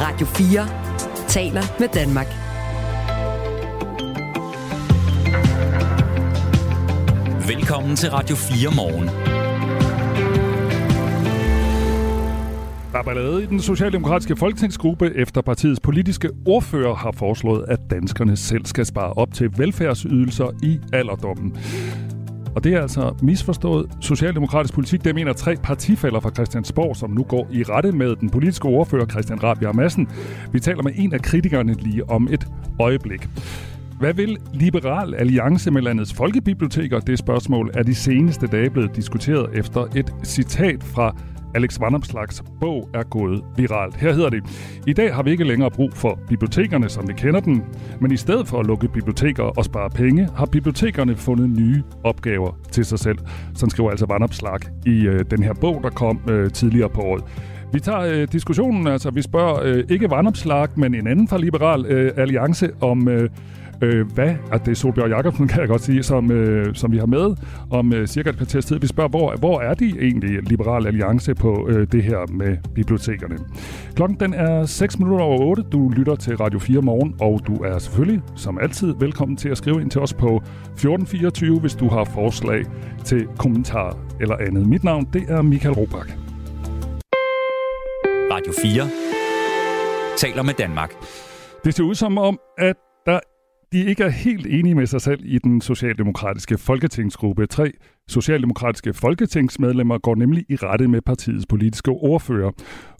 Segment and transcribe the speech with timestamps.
[0.00, 0.68] Radio 4
[1.28, 2.26] taler med Danmark.
[7.48, 9.08] Velkommen til Radio 4 morgen.
[12.92, 18.36] Der er ballade i den socialdemokratiske folketingsgruppe, efter partiets politiske ordfører har foreslået, at danskerne
[18.36, 21.56] selv skal spare op til velfærdsydelser i alderdommen.
[22.56, 25.04] Og det er altså misforstået socialdemokratisk politik.
[25.04, 29.06] Det mener tre partifælder fra Christiansborg, som nu går i rette med den politiske ordfører
[29.06, 30.08] Christian Rabia Madsen.
[30.52, 32.46] Vi taler med en af kritikerne lige om et
[32.80, 33.28] øjeblik.
[33.98, 37.00] Hvad vil Liberal Alliance med landets folkebiblioteker?
[37.00, 41.16] Det spørgsmål er de seneste dage blevet diskuteret efter et citat fra
[41.54, 43.96] Alex Vandomslags bog er gået viralt.
[43.96, 44.42] Her hedder det,
[44.86, 47.62] i dag har vi ikke længere brug for bibliotekerne, som vi kender dem,
[48.00, 52.58] men i stedet for at lukke biblioteker og spare penge, har bibliotekerne fundet nye opgaver
[52.72, 53.18] til sig selv.
[53.54, 57.24] Sådan skriver altså Vandomslag i øh, den her bog, der kom øh, tidligere på året.
[57.72, 61.86] Vi tager øh, diskussionen, altså vi spørger øh, ikke Vandomslag, men en anden fra Liberal
[61.86, 63.08] øh, Alliance om...
[63.08, 63.30] Øh,
[63.82, 67.06] Øh, hvad er det Solbjørn Jacobsen, kan jeg godt sige, som, øh, som vi har
[67.06, 67.36] med
[67.70, 68.78] om øh, cirka et kvarters tid.
[68.78, 73.38] Vi spørger, hvor, hvor er de egentlig, Liberal Alliance, på øh, det her med bibliotekerne?
[73.94, 75.62] Klokken den er 6 minutter over 8.
[75.72, 79.58] Du lytter til Radio 4 morgen, og du er selvfølgelig, som altid, velkommen til at
[79.58, 82.64] skrive ind til os på 1424, hvis du har forslag
[83.04, 84.66] til kommentar eller andet.
[84.66, 86.16] Mit navn, det er Michael Robach.
[88.32, 89.06] Radio 4
[90.16, 90.92] taler med Danmark.
[91.64, 93.20] Det ser ud som om, at der
[93.72, 97.46] de ikke er helt enige med sig selv i den socialdemokratiske folketingsgruppe.
[97.46, 97.72] Tre
[98.08, 102.50] socialdemokratiske folketingsmedlemmer går nemlig i rette med partiets politiske ordfører.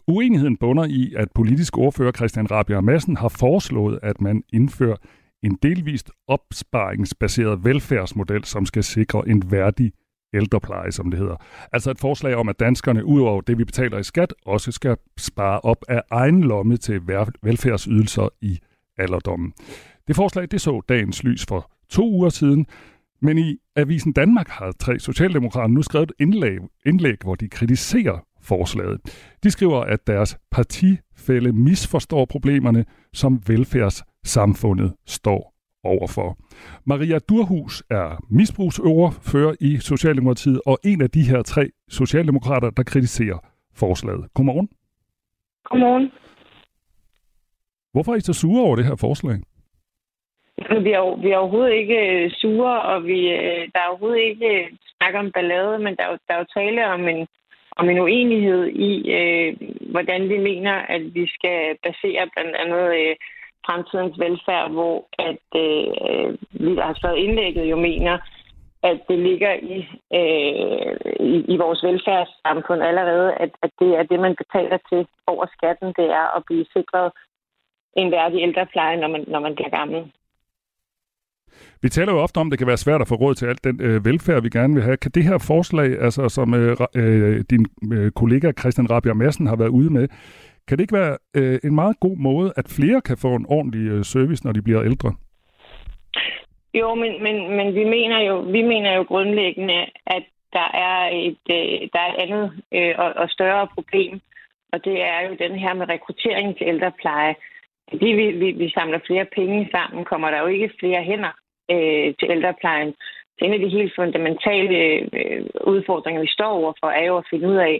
[0.07, 4.95] Uenigheden bunder i, at politisk ordfører Christian Rabia Madsen har foreslået, at man indfører
[5.43, 9.91] en delvist opsparingsbaseret velfærdsmodel, som skal sikre en værdig
[10.33, 11.35] ældrepleje, som det hedder.
[11.73, 15.59] Altså et forslag om, at danskerne udover det, vi betaler i skat, også skal spare
[15.59, 17.01] op af egen lomme til
[17.43, 18.59] velfærdsydelser i
[18.97, 19.53] alderdommen.
[20.07, 22.65] Det forslag det så dagens lys for to uger siden,
[23.21, 28.25] men i Avisen Danmark har tre socialdemokrater nu skrevet et indlæg, indlæg, hvor de kritiserer
[28.41, 29.01] forslaget.
[29.43, 36.37] De skriver, at deres partifælde misforstår problemerne, som velfærdssamfundet står overfor.
[36.85, 43.37] Maria Durhus er misbrugsøverfører i Socialdemokratiet og en af de her tre socialdemokrater, der kritiserer
[43.73, 44.33] forslaget.
[44.33, 44.69] Godmorgen.
[45.63, 46.11] Godmorgen.
[47.91, 49.41] Hvorfor er I så sure over det her forslag?
[50.57, 54.63] Vi er, vi er overhovedet ikke øh, sure, og vi, øh, der er overhovedet ikke
[54.63, 57.27] øh, snak om ballade, men der er, der er jo tale om en,
[57.75, 59.55] om en uenighed i, øh,
[59.91, 63.15] hvordan vi mener, at vi skal basere blandt andet øh,
[63.65, 68.17] fremtidens velfærd, hvor at øh, vi, har skrevet indlægget, jo mener,
[68.83, 69.77] at det ligger i,
[70.19, 75.45] øh, i, i vores velfærdssamfund allerede, at, at det er det, man betaler til over
[75.55, 77.11] skatten, det er at blive sikret
[77.95, 80.11] en værdig ældrepleje, når man, når man bliver gammel.
[81.81, 83.63] Vi taler jo ofte om, at det kan være svært at få råd til alt
[83.63, 84.97] den øh, velfærd, vi gerne vil have.
[84.97, 89.55] Kan det her forslag, altså som øh, øh, din øh, kollega Christian Rabia Madsen har
[89.55, 90.07] været ude med,
[90.67, 93.87] kan det ikke være øh, en meget god måde, at flere kan få en ordentlig
[93.91, 95.13] øh, service, når de bliver ældre?
[96.73, 101.43] Jo, men, men, men vi, mener jo, vi mener jo grundlæggende, at der er et,
[101.49, 104.19] øh, der er et andet øh, og, og større problem,
[104.73, 107.35] og det er jo den her med rekruttering til ældrepleje.
[107.89, 111.33] Fordi vi, vi, vi samler flere penge sammen, kommer der jo ikke flere hænder
[111.73, 112.91] øh, til ældreplejen.
[113.35, 114.77] Så en af de helt fundamentale
[115.19, 117.75] øh, udfordringer, vi står overfor, er jo at finde ud af,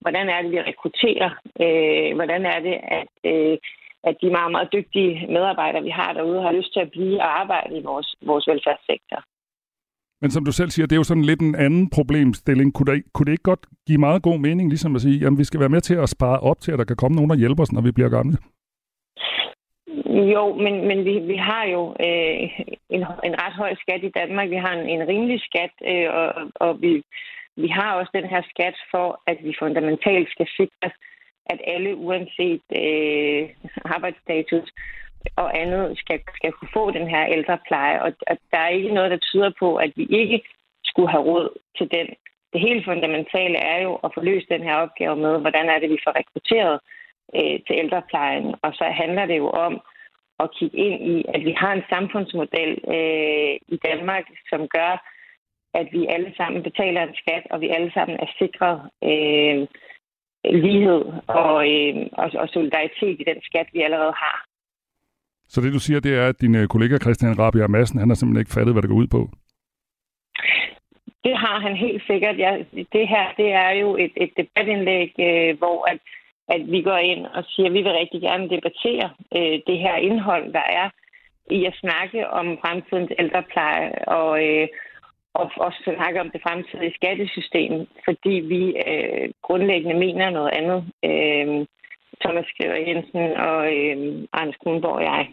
[0.00, 1.30] hvordan er det, vi rekrutterer?
[1.64, 3.58] Øh, hvordan er det, at, øh,
[4.08, 7.40] at de meget, meget dygtige medarbejdere, vi har derude, har lyst til at blive og
[7.40, 9.20] arbejde i vores, vores velfærdssektor?
[10.22, 12.74] Men som du selv siger, det er jo sådan lidt en anden problemstilling.
[12.74, 15.44] Kunne det, kunne det ikke godt give meget god mening, ligesom at sige, at vi
[15.44, 17.62] skal være med til at spare op til, at der kan komme nogen og hjælpe
[17.62, 18.36] os, når vi bliver gamle?
[20.34, 22.60] Jo, men, men vi, vi har jo øh,
[22.90, 24.50] en, en ret høj skat i Danmark.
[24.50, 27.02] Vi har en, en rimelig skat, øh, og, og vi,
[27.56, 30.90] vi har også den her skat for, at vi fundamentalt skal sikre,
[31.46, 33.48] at alle uanset øh,
[33.84, 34.68] arbejdsstatus
[35.36, 38.02] og andet skal, skal kunne få den her ældrepleje.
[38.02, 40.42] Og og der er ikke noget, der tyder på, at vi ikke
[40.84, 42.06] skulle have råd til den.
[42.52, 45.90] Det helt fundamentale er jo at få løst den her opgave med, hvordan er det,
[45.90, 46.80] vi får rekrutteret
[47.36, 48.54] øh, til ældreplejen.
[48.62, 49.80] Og så handler det jo om
[50.42, 54.92] at kigge ind i, at vi har en samfundsmodel øh, i Danmark, som gør,
[55.74, 58.78] at vi alle sammen betaler en skat, og vi alle sammen er sikret
[59.10, 59.56] øh,
[60.66, 64.46] lighed og, øh, og, og solidaritet i den skat, vi allerede har.
[65.48, 68.14] Så det du siger, det er, at din øh, kollega Christian Rabia Madsen, han har
[68.14, 69.22] simpelthen ikke fattet, hvad det går ud på?
[71.24, 72.38] Det har han helt sikkert.
[72.38, 72.52] Ja,
[72.92, 75.98] det her det er jo et, et debatindlæg, øh, hvor at
[76.48, 79.96] at vi går ind og siger, at vi vil rigtig gerne debattere øh, det her
[79.96, 80.90] indhold, der er
[81.50, 84.68] i at snakke om fremtidens ældrepleje og, øh,
[85.34, 90.80] og også snakke om det fremtidige skattesystem, fordi vi øh, grundlæggende mener noget andet.
[91.04, 91.66] Øh,
[92.24, 95.28] Thomas Skriver Jensen og øh, Anders Kronborg og jeg.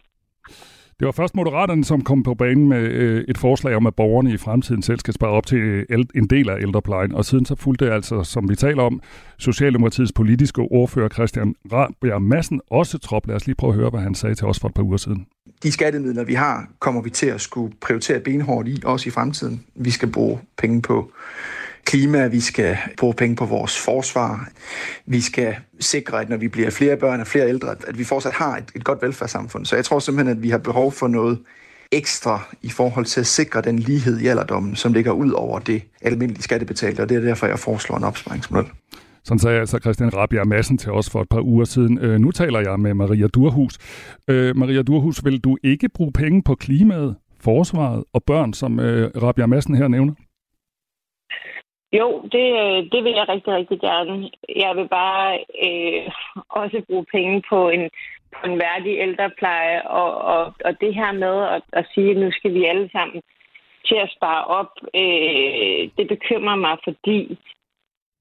[1.00, 4.34] Det var først Moderaterne, som kom på banen med øh, et forslag om, at borgerne
[4.34, 7.16] i fremtiden selv skal spare op til øh, en del af ældreplejen.
[7.16, 9.01] Og siden så fulgte altså, som vi taler om,
[9.38, 13.28] Socialdemokratiets politiske ordfører Christian Rabjerg Madsen også trop.
[13.28, 14.98] Lad os lige prøve at høre, hvad han sagde til os for et par uger
[14.98, 15.25] siden.
[15.63, 19.63] De skattemidler, vi har, kommer vi til at skulle prioritere benhårdt i, også i fremtiden.
[19.75, 21.12] Vi skal bruge penge på
[21.89, 24.50] klima, vi skal bruge penge på vores forsvar,
[25.06, 28.33] vi skal sikre, at når vi bliver flere børn og flere ældre, at vi fortsat
[28.33, 29.65] har et, et godt velfærdssamfund.
[29.65, 31.39] Så jeg tror simpelthen, at vi har behov for noget
[31.91, 35.83] ekstra i forhold til at sikre den lighed i alderdommen, som ligger ud over det
[36.01, 38.69] almindelige skattebetalte, og det er derfor, jeg foreslår en opsparingsmodel.
[39.24, 42.00] Sådan sagde altså Christian Rabia Madsen til os for et par uger siden.
[42.00, 43.77] Øh, nu taler jeg med Maria Durhus.
[44.27, 49.12] Øh, Maria Durhus, vil du ikke bruge penge på klimaet, forsvaret og børn, som øh,
[49.21, 50.13] Rabia Madsen her nævner?
[51.94, 54.30] Jo, det, øh, det vil jeg rigtig, rigtig gerne.
[54.56, 56.12] Jeg vil bare øh,
[56.50, 57.89] også bruge penge på en,
[58.33, 62.31] på en værdig ældrepleje, og, og, og det her med at, at sige, at nu
[62.31, 63.21] skal vi alle sammen
[63.88, 67.38] til at spare op, øh, det bekymrer mig, fordi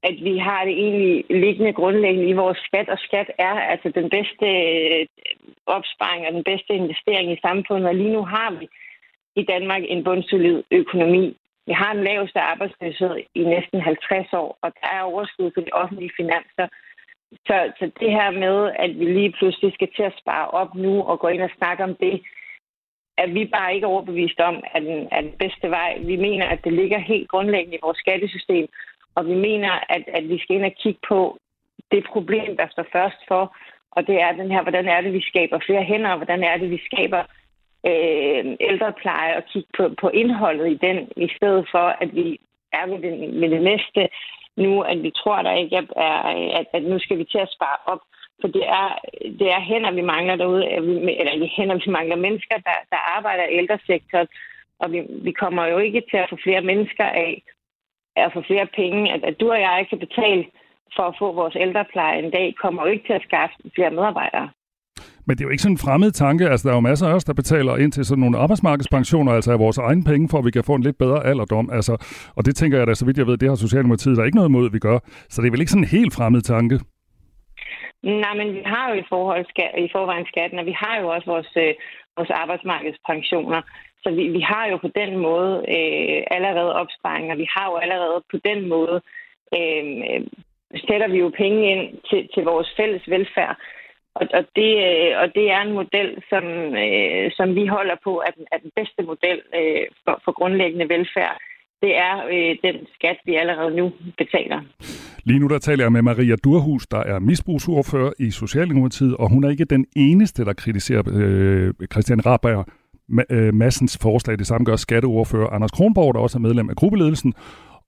[0.03, 4.11] at vi har det egentlig liggende grundlæggende i vores skat, og skat er altså den
[4.11, 5.07] bedste øh,
[5.67, 8.69] opsparing og den bedste investering i samfundet, og lige nu har vi
[9.37, 11.37] i Danmark en bundsolid økonomi.
[11.69, 15.73] Vi har den laveste arbejdsløshed i næsten 50 år, og der er overskud på de
[15.73, 16.67] offentlige finanser.
[17.47, 21.03] Så, så det her med, at vi lige pludselig skal til at spare op nu
[21.03, 22.15] og gå ind og snakke om det,
[23.23, 25.99] er vi bare ikke overbevist om, at den, er den bedste vej.
[25.99, 28.67] Vi mener, at det ligger helt grundlæggende i vores skattesystem,
[29.15, 31.39] og vi mener, at, at vi skal ind og kigge på
[31.93, 33.57] det problem, der står først for,
[33.91, 36.57] og det er den her, hvordan er det, vi skaber flere hænder, og hvordan er
[36.57, 37.23] det, vi skaber
[37.87, 42.41] øh, ældrepleje og kigge på, på indholdet i den, i stedet for, at vi
[42.73, 44.09] er ved, det, ved det næste
[44.57, 45.87] nu, at vi tror, der ikke er,
[46.59, 48.03] at, at nu skal vi til at spare op.
[48.41, 48.99] For det er,
[49.39, 53.57] det er hænder, vi mangler derude, eller hænder, vi mangler mennesker, der, der arbejder i
[53.57, 54.29] ældresektoren,
[54.79, 57.43] og vi, vi kommer jo ikke til at få flere mennesker af,
[58.17, 59.13] at få flere penge.
[59.13, 60.45] At, at du og jeg kan betale
[60.97, 64.51] for at få vores ældrepleje en dag, kommer jo ikke til at skaffe flere medarbejdere.
[65.29, 66.45] Men det er jo ikke sådan en fremmed tanke.
[66.51, 69.51] Altså, der er jo masser af os, der betaler ind til sådan nogle arbejdsmarkedspensioner, altså
[69.53, 71.67] af vores egne penge, for at vi kan få en lidt bedre alderdom.
[71.79, 71.95] Altså,
[72.37, 74.41] og det tænker jeg da, så vidt jeg ved, det har Socialdemokratiet der er ikke
[74.41, 74.99] noget imod, vi gør.
[75.33, 76.77] Så det er vel ikke sådan en helt fremmed tanke?
[78.03, 79.45] Nej, men vi har jo i, forhold
[79.87, 81.75] i forvejen skatten, og vi har jo også vores, øh,
[82.17, 83.61] vores arbejdsmarkedspensioner.
[84.03, 87.35] Så vi, vi har jo på den måde øh, allerede opsparinger.
[87.43, 88.97] Vi har jo allerede på den måde,
[89.59, 90.23] øh, øh
[90.89, 93.57] sætter vi jo penge ind til, til vores fælles velfærd.
[94.19, 96.45] Og, og, det, øh, og det er en model, som,
[96.85, 100.89] øh, som vi holder på, at den, er den bedste model øh, for, for grundlæggende
[100.95, 101.37] velfærd.
[101.83, 104.61] Det er øh, den skat, vi allerede nu betaler.
[105.25, 109.45] Lige nu der taler jeg med Maria Durhus, der er misbrugsordfører i Socialdemokratiet, og hun
[109.45, 112.65] er ikke den eneste, der kritiserer øh, Christian Rabager
[113.53, 114.39] Massens øh, forslag.
[114.39, 117.35] Det samme gør skatteordfører Anders Kronborg, der også er medlem af gruppeledelsen,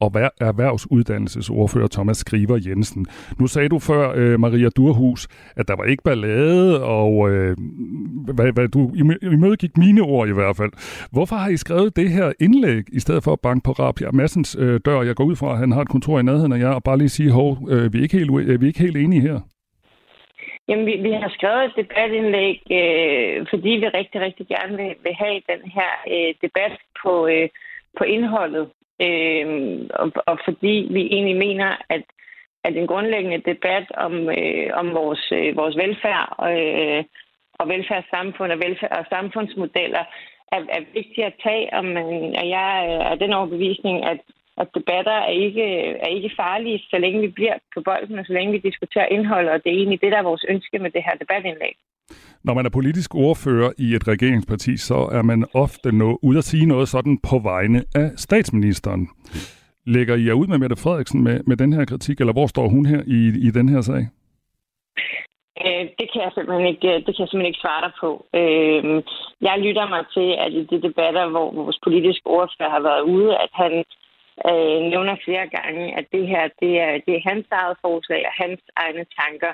[0.01, 0.11] og
[0.41, 3.07] erhvervsuddannelsesordfører Thomas Skriver Jensen.
[3.41, 7.57] Nu sagde du før, øh, Maria Durhus, at der var ikke ballade, og øh,
[8.37, 10.73] hvad, hvad, du imødegik mine ord i hvert fald.
[11.13, 14.57] Hvorfor har I skrevet det her indlæg, i stedet for at banke på Rabia Massens
[14.61, 15.03] øh, dør?
[15.03, 16.99] Jeg går ud fra, at han har et kontor i nærheden af jer, og bare
[16.99, 19.41] lige sige, hov, øh, vi, er ikke helt, øh, vi er ikke helt enige her.
[20.69, 25.15] Jamen, vi, vi har skrevet et debatindlæg, øh, fordi vi rigtig, rigtig gerne vil, vil
[25.23, 27.49] have den her øh, debat på, øh,
[27.99, 28.71] på indholdet.
[29.03, 29.47] Øh,
[29.95, 32.05] og, og fordi vi egentlig mener, at,
[32.65, 37.05] at en grundlæggende debat om, øh, om vores, øh, vores velfærd øh,
[37.61, 40.05] og velfærdssamfund og, velfærd, og samfundsmodeller
[40.53, 42.07] er, er vigtigt at tage, om man,
[42.41, 42.67] og jeg
[43.11, 44.21] er den overbevisning, at,
[44.59, 45.67] at debatter er ikke,
[46.05, 49.49] er ikke farlige, så længe vi bliver på bolden, og så længe vi diskuterer indhold,
[49.49, 51.77] og det er egentlig det, der er vores ønske med det her debatindlæg.
[52.45, 56.45] Når man er politisk ordfører i et regeringsparti, så er man ofte nå, ud at
[56.45, 59.09] sige noget sådan på vegne af statsministeren.
[59.87, 62.69] Lægger I jer ud med Mette Frederiksen med, med den her kritik, eller hvor står
[62.69, 64.03] hun her i, i den her sag?
[65.65, 68.11] Øh, det kan jeg simpelthen ikke, øh, det kan jeg simpelthen ikke svare dig på.
[68.41, 68.83] Øh,
[69.49, 73.31] jeg lytter mig til, at i de debatter, hvor vores politiske ordfører har været ude,
[73.45, 73.73] at han
[74.49, 78.35] øh, nævner flere gange, at det her det er, det er hans eget forslag og
[78.43, 79.53] hans egne tanker.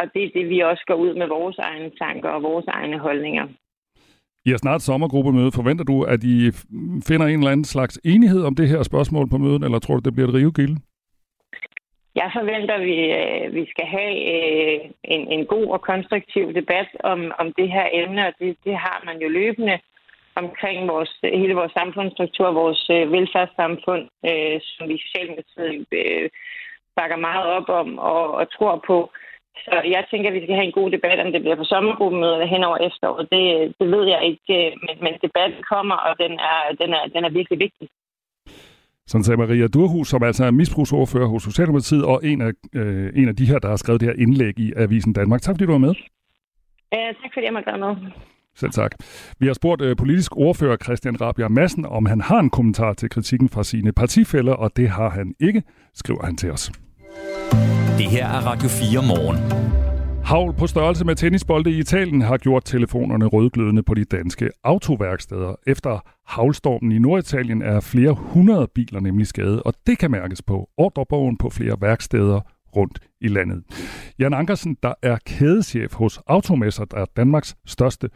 [0.00, 2.98] Og det er det, vi også går ud med vores egne tanker og vores egne
[2.98, 3.46] holdninger.
[4.46, 5.52] I har snart sommergruppemøde.
[5.54, 6.36] Forventer du, at I
[7.08, 10.00] finder en eller anden slags enighed om det her spørgsmål på mødet, eller tror du,
[10.04, 10.76] det bliver et rivegilde?
[12.14, 16.88] jeg forventer, at vi, øh, vi skal have øh, en, en god og konstruktiv debat
[17.12, 19.78] om, om det her emne, og det, det har man jo løbende
[20.34, 26.30] omkring vores, hele vores samfundsstruktur, vores øh, velfærdssamfund, øh, som vi Socialdemokratiet øh,
[26.96, 29.10] bakker meget op om og, og tror på.
[29.64, 32.34] Så jeg tænker, at vi skal have en god debat, om det bliver på sommergruppemødet
[32.34, 33.24] eller hen over efteråret.
[33.34, 33.44] Det,
[33.80, 37.32] det ved jeg ikke, men, men debatten kommer, og den er, den er, den er
[37.38, 37.88] virkelig vigtig.
[39.10, 43.28] Sådan sagde Maria Durhus, som altså er misbrugsordfører hos Socialdemokratiet, og en af, øh, en
[43.28, 45.40] af de her, der har skrevet det her indlæg i Avisen Danmark.
[45.42, 45.94] Tak fordi du var med.
[46.92, 47.96] Ja, tak fordi jeg måtte være med.
[48.54, 48.92] Selv tak.
[49.40, 53.10] Vi har spurgt øh, politisk ordfører Christian Rabia Madsen, om han har en kommentar til
[53.10, 55.62] kritikken fra sine partifælder, og det har han ikke,
[55.94, 56.72] skriver han til os.
[58.00, 59.38] Det her er Radio 4 morgen.
[60.24, 65.54] Havl på størrelse med tennisbolde i Italien har gjort telefonerne rødglødende på de danske autoværksteder.
[65.66, 65.92] Efter
[66.26, 71.36] havlstormen i Norditalien er flere hundrede biler nemlig skadet, og det kan mærkes på ordrebogen
[71.36, 72.40] på flere værksteder
[72.76, 73.64] rundt i landet.
[74.18, 78.08] Jan Ankersen, der er kædeschef hos Automesser, der er Danmarks største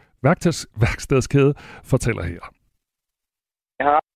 [0.81, 2.39] værkstedskæde, fortæller her.
[3.79, 4.14] Jeg har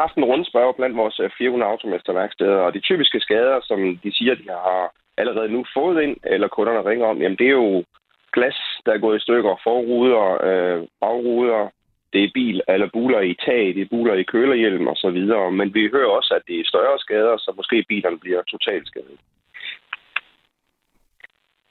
[0.00, 4.34] haft en rundspørg blandt vores øh, 400 automesterværksteder, og de typiske skader, som de siger,
[4.34, 7.84] de har allerede nu fået ind, eller kunderne ringer om, jamen det er jo
[8.32, 11.68] glas, der er gået i stykker, forruder, øh, bagruder,
[12.12, 15.52] det er bil eller buler i tag, det er buler i kølerhjelm og så videre.
[15.52, 19.18] Men vi hører også, at det er større skader, så måske bilerne bliver totalt skadet.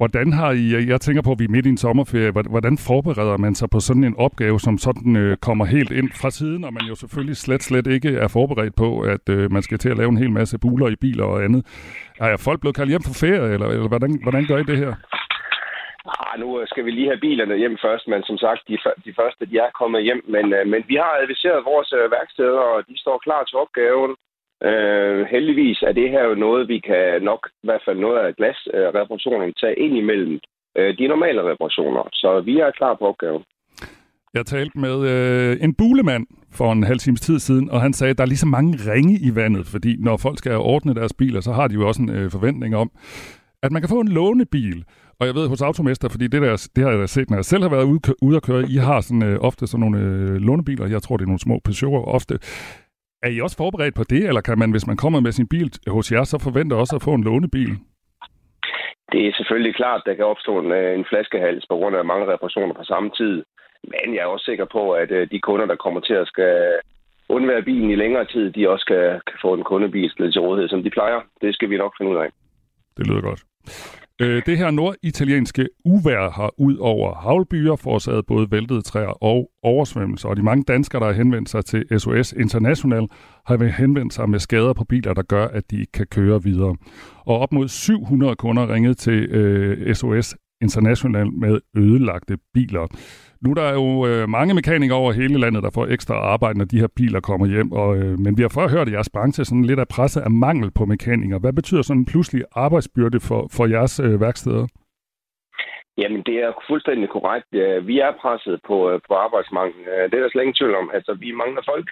[0.02, 3.38] Hvordan har I, jeg tænker på, at vi er midt i en sommerferie, hvordan forbereder
[3.38, 6.74] man sig på sådan en opgave, som sådan øh, kommer helt ind fra siden, og
[6.74, 9.98] man jo selvfølgelig slet, slet ikke er forberedt på, at øh, man skal til at
[9.98, 11.62] lave en hel masse buler i biler og andet.
[12.20, 14.94] Er folk blevet kaldt hjem på ferie, eller, eller hvordan, hvordan gør I det her?
[16.20, 19.14] Ah, nu øh, skal vi lige have bilerne hjem først, men som sagt, de, de
[19.20, 20.22] første de er kommet hjem.
[20.36, 24.12] Men, øh, men vi har adviseret vores øh, værksteder, og de står klar til opgaven.
[24.64, 28.36] Øh, heldigvis er det her jo noget, vi kan nok, i hvert fald noget af
[28.36, 30.40] glasreparationerne, øh, tage ind imellem
[30.78, 32.04] øh, de normale reparationer.
[32.14, 33.44] Så vi er klar på opgaven.
[34.34, 38.12] Jeg talte med øh, en bulemand for en halv times tid siden, og han sagde,
[38.12, 41.14] at der er lige så mange ringe i vandet, fordi når folk skal ordne deres
[41.14, 42.92] biler, så har de jo også en øh, forventning om,
[43.64, 44.84] at man kan få en lånebil.
[45.20, 47.64] Og jeg ved hos Automester, fordi det, der, det har jeg set, når jeg selv
[47.64, 50.88] har været ude, ude at køre, I har sådan, øh, ofte sådan nogle øh, lånebiler,
[50.88, 52.40] jeg tror, det er nogle små Peugeot'er ofte.
[53.24, 55.72] Er I også forberedt på det, eller kan man, hvis man kommer med sin bil
[55.88, 57.74] hos jer, så forvente også at få en lånebil?
[59.12, 62.28] Det er selvfølgelig klart, der kan opstå en, øh, en flaskehals på grund af mange
[62.34, 63.44] reparationer på samme tid.
[63.84, 66.80] Men jeg er også sikker på, at øh, de kunder, der kommer til at skal
[67.30, 70.84] undvære bilen i længere tid, de også kan, kan få en kundebil til rådighed, som
[70.84, 71.20] de plejer.
[71.42, 72.30] Det skal vi nok finde ud af.
[72.98, 73.44] Det lyder godt.
[74.22, 80.30] Øh, det her norditalienske uvær har ud over havlbyer forårsaget både væltede træer og oversvømmelser,
[80.30, 83.08] og de mange danskere, der har henvendt sig til SOS International,
[83.46, 86.76] har henvendt sig med skader på biler, der gør, at de ikke kan køre videre.
[87.26, 92.88] Og op mod 700 kunder ringede til øh, SOS International med ødelagte biler.
[93.44, 96.66] Nu er der jo øh, mange mekanikere over hele landet, der får ekstra arbejde, når
[96.66, 97.72] de her biler kommer hjem.
[97.72, 100.32] Og, øh, men vi har før hørt, at jeres branche sådan lidt af presset af
[100.32, 101.40] mangel på mekanikere.
[101.40, 104.68] Hvad betyder sådan en pludselig arbejdsbyrde for, for jeres øh, værksteder?
[105.98, 107.48] Jamen, det er fuldstændig korrekt.
[107.90, 109.82] Vi er presset på, øh, på arbejdsmangel.
[109.94, 110.92] Øh, det er der slet ingen tvivl om.
[110.94, 111.88] Altså, vi mangler folk.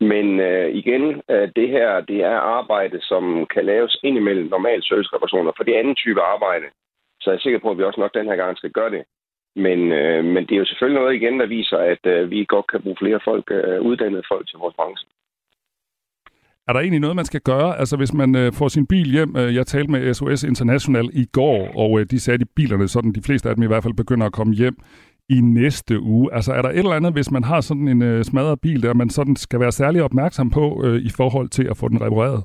[0.00, 5.52] Men øh, igen, øh, det her det er arbejde, som kan laves indimellem normale servicereparationer,
[5.56, 6.66] for det er anden type arbejde.
[7.20, 9.02] Så jeg er sikker på, at vi også nok den her gang skal gøre det.
[9.56, 12.66] Men, øh, men det er jo selvfølgelig noget igen, der viser, at øh, vi godt
[12.66, 15.06] kan bruge flere folk, øh, uddannede folk til vores branche.
[16.68, 17.78] Er der egentlig noget, man skal gøre?
[17.78, 21.24] Altså hvis man øh, får sin bil hjem, øh, jeg talte med SOS International i
[21.32, 23.94] går, og øh, de sagde, at bilerne, sådan de fleste af dem i hvert fald,
[24.02, 24.76] begynder at komme hjem
[25.28, 26.34] i næste uge.
[26.34, 28.94] Altså er der et eller andet, hvis man har sådan en øh, smadret bil, der
[28.94, 32.44] man sådan skal være særlig opmærksom på øh, i forhold til at få den repareret?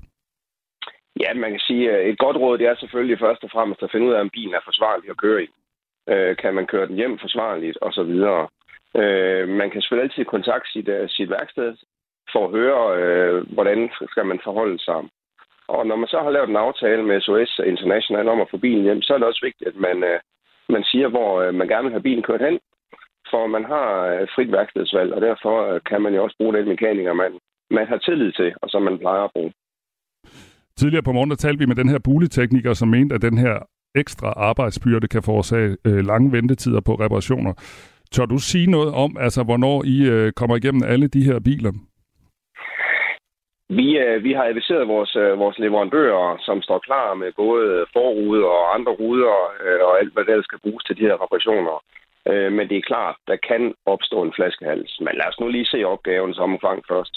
[1.20, 3.92] Ja, man kan sige, at et godt råd det er selvfølgelig først og fremmest at
[3.92, 5.48] finde ud af, om bilen er forsvarlig at køre i.
[6.10, 8.14] Øh, kan man køre den hjem forsvarligt osv.
[9.02, 11.76] Øh, man kan selvfølgelig altid kontakte sit, uh, sit værksted
[12.32, 15.00] for at høre, øh, hvordan skal man forholde sig.
[15.68, 18.84] Og når man så har lavet en aftale med SOS International om at få bilen
[18.84, 20.20] hjem, så er det også vigtigt, at man, øh,
[20.70, 22.60] man siger, hvor øh, man gerne vil have bilen kørt hen.
[23.32, 26.68] For man har øh, frit værkstedsvalg, og derfor øh, kan man jo også bruge den
[26.68, 27.32] mekaniker, man,
[27.72, 29.52] man har tillid til, og som man plejer at bruge.
[30.78, 33.56] Tidligere på morgen der talte vi med den her buletekniker, som mente, at den her
[33.96, 37.54] ekstra arbejdsbyrde kan forårsage øh, lange ventetider på reparationer.
[38.12, 41.72] Tør du sige noget om, altså hvornår I øh, kommer igennem alle de her biler?
[43.70, 48.48] Vi, øh, vi har adviseret vores, øh, vores leverandører, som står klar med både forruder
[48.48, 51.84] og andre ruder øh, og alt, hvad der skal bruges til de her reparationer.
[52.30, 55.00] Øh, men det er klart, der kan opstå en flaskehals.
[55.00, 57.16] Men lad os nu lige se opgavens omfang først.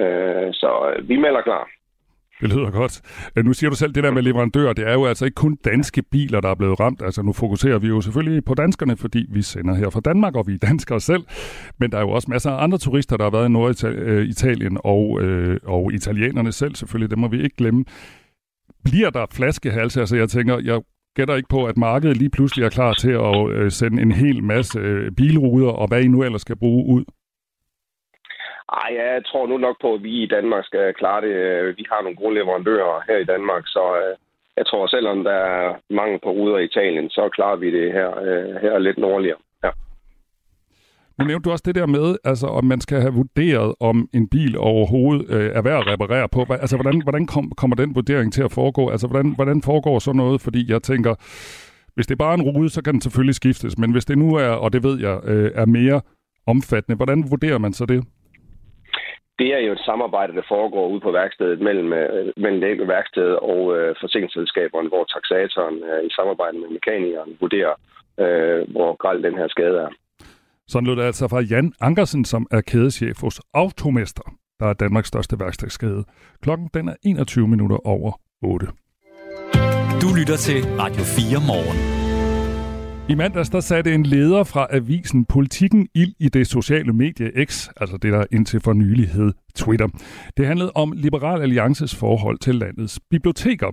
[0.00, 1.64] Øh, så øh, vi melder klar.
[2.40, 3.00] Det lyder godt.
[3.36, 4.72] Øh, nu siger du selv det der med leverandører.
[4.72, 7.02] Det er jo altså ikke kun danske biler, der er blevet ramt.
[7.02, 10.46] Altså nu fokuserer vi jo selvfølgelig på danskerne, fordi vi sender her fra Danmark, og
[10.46, 11.24] vi er danskere selv.
[11.80, 14.80] Men der er jo også masser af andre turister, der har været i Norditalien øh,
[14.84, 17.10] og, øh, og italienerne selv selvfølgelig.
[17.10, 17.84] Det må vi ikke glemme.
[18.84, 20.00] Bliver der flaskehalse?
[20.00, 20.80] Altså jeg tænker, jeg
[21.16, 24.44] gætter ikke på, at markedet lige pludselig er klar til at øh, sende en hel
[24.44, 27.04] masse øh, bilruder, og hvad I nu ellers skal bruge ud.
[28.72, 31.34] Ej, jeg tror nu nok på, at vi i Danmark skal klare det.
[31.46, 34.16] Øh, vi har nogle gode leverandører her i Danmark, så øh,
[34.56, 38.10] jeg tror, selvom der er mange på ruder i Italien, så klarer vi det her,
[38.20, 39.38] øh, her lidt nordligere.
[39.64, 39.70] Ja.
[41.18, 44.28] Nu nævnte du også det der med, altså, om man skal have vurderet, om en
[44.28, 46.46] bil overhovedet øh, er værd at reparere på.
[46.50, 48.88] Altså, hvordan, hvordan kom, kommer den vurdering til at foregå?
[48.88, 50.40] Altså, hvordan, hvordan foregår så noget?
[50.40, 51.14] Fordi jeg tænker,
[51.94, 53.78] hvis det er bare en rude, så kan den selvfølgelig skiftes.
[53.78, 56.00] Men hvis det nu er, og det ved jeg, øh, er mere
[56.46, 58.04] omfattende, hvordan vurderer man så det?
[59.38, 63.30] Det er jo et samarbejde, der foregår ude på værkstedet mellem, øh, mellem det værksted
[63.52, 67.74] og øh, forsikringsselskaberne, hvor taxatoren øh, i samarbejde med mekanikeren vurderer,
[68.24, 69.90] øh, hvor græld den her skade er.
[70.68, 74.26] Sådan lød det altså fra Jan Ankersen, som er kædeschef hos Automester,
[74.60, 76.04] der er Danmarks største værkstedskæde.
[76.42, 78.12] Klokken den er 21 minutter over
[78.42, 78.66] 8.
[80.02, 82.05] Du lytter til Radio 4 morgen.
[83.08, 87.68] I mandags der satte en leder fra avisen Politikken ild i det sociale medie X,
[87.76, 89.88] altså det der indtil for nylighed Twitter.
[90.36, 93.72] Det handlede om Liberal Alliances forhold til landets biblioteker.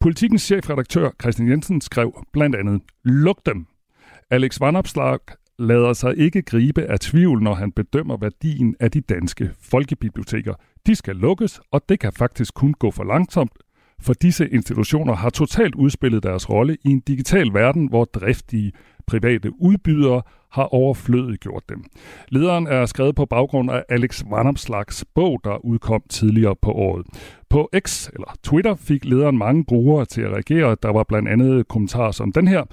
[0.00, 3.66] Politikens chefredaktør Christian Jensen skrev blandt andet, Luk dem.
[4.30, 5.18] Alex Vanopslag
[5.58, 10.54] lader sig ikke gribe af tvivl, når han bedømmer værdien af de danske folkebiblioteker.
[10.86, 13.52] De skal lukkes, og det kan faktisk kun gå for langsomt,
[14.00, 18.72] for disse institutioner har totalt udspillet deres rolle i en digital verden, hvor driftige
[19.06, 20.22] private udbydere
[20.54, 21.84] har overflødet gjort dem.
[22.28, 27.06] Lederen er skrevet på baggrund af Alex Vanopslags bog, der udkom tidligere på året.
[27.50, 30.76] På X, eller Twitter, fik lederen mange brugere til at reagere.
[30.82, 32.64] Der var blandt andet kommentarer som den her.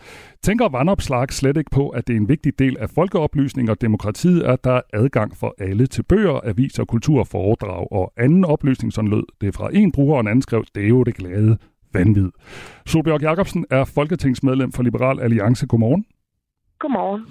[0.43, 4.43] Tænker Vanopslag slet ikke på, at det er en vigtig del af folkeoplysning og demokratiet,
[4.43, 9.07] at der er adgang for alle til bøger, aviser, kultur, foredrag og anden oplysning, som
[9.07, 11.57] lød det fra en bruger, og en anden skrev, det er jo det glade
[11.93, 12.29] vanvid.
[12.85, 15.67] Solbjørg Jacobsen er folketingsmedlem for Liberal Alliance.
[15.67, 16.05] Godmorgen.
[16.79, 17.21] Godmorgen.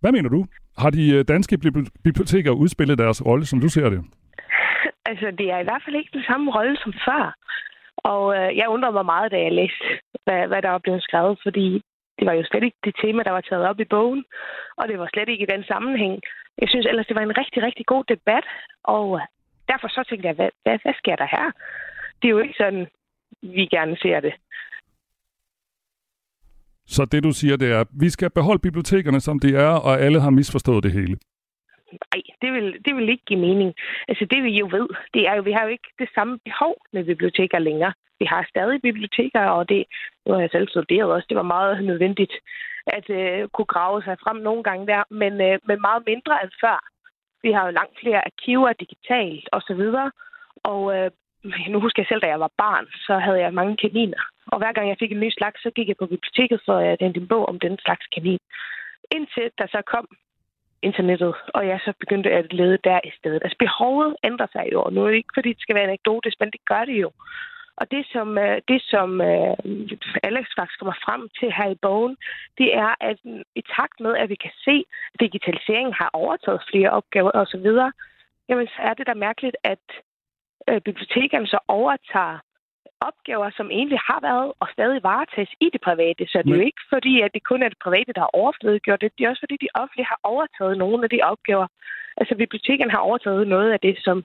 [0.00, 0.46] Hvad mener du?
[0.78, 1.58] Har de øh, danske
[2.04, 4.00] biblioteker udspillet deres rolle, som du ser det?
[5.10, 7.34] Altså, det er i hvert fald ikke den samme rolle som før.
[7.96, 9.84] Og øh, jeg undrer mig meget, da jeg læste,
[10.24, 11.82] hvad, hvad der var blevet skrevet, fordi
[12.18, 14.24] det var jo slet ikke det tema, der var taget op i bogen,
[14.76, 16.20] og det var slet ikke i den sammenhæng.
[16.58, 18.46] Jeg synes ellers, det var en rigtig, rigtig god debat,
[18.84, 19.20] og
[19.68, 21.46] derfor så tænkte jeg, hvad, hvad, hvad sker der her?
[22.18, 22.86] Det er jo ikke sådan,
[23.42, 24.34] vi gerne ser det.
[26.94, 30.00] Så det du siger, det er, at vi skal beholde bibliotekerne, som de er, og
[30.00, 31.16] alle har misforstået det hele.
[31.92, 33.74] Nej, det vil, det vil ikke give mening.
[34.08, 36.74] Altså det vi jo ved, det er jo, vi har jo ikke det samme behov
[36.92, 37.92] med biblioteker længere.
[38.20, 39.84] Vi har stadig biblioteker, og det,
[40.26, 42.32] nu har jeg selv studeret også, det var meget nødvendigt
[42.96, 46.52] at øh, kunne grave sig frem nogle gange der, men, øh, men meget mindre end
[46.64, 46.78] før.
[47.42, 49.82] Vi har jo langt flere arkiver digitalt osv.,
[50.72, 51.10] og øh,
[51.44, 54.22] nu husker jeg selv, da jeg var barn, så havde jeg mange kaniner.
[54.46, 57.00] Og hver gang jeg fik en ny slags, så gik jeg på biblioteket for at
[57.00, 58.38] hente en bog om den slags kanin.
[59.10, 60.06] Indtil der så kom
[60.82, 63.40] internettet, og jeg så begyndte at lede der i stedet.
[63.42, 66.36] Altså behovet ændrer sig jo, og nu er det ikke, fordi det skal være anekdotisk,
[66.40, 67.10] men det gør det jo.
[67.80, 69.56] Og det, som, øh, det, som øh,
[70.28, 72.16] Alex faktisk kommer frem til her i bogen,
[72.58, 73.18] det er, at
[73.60, 77.68] i takt med, at vi kan se, at digitaliseringen har overtaget flere opgaver osv.,
[78.48, 79.84] jamen så er det da mærkeligt, at
[80.70, 82.38] uh, bibliotekerne så overtager
[83.00, 86.22] opgaver, som egentlig har været og stadig varetages i det private.
[86.32, 88.82] Så det er jo ikke fordi, at det kun er det private, der har overflødet
[88.82, 89.12] gjort det.
[89.18, 91.66] Det er også fordi, de offentlige har overtaget nogle af de opgaver.
[92.20, 94.16] Altså bibliotekerne har overtaget noget af det, som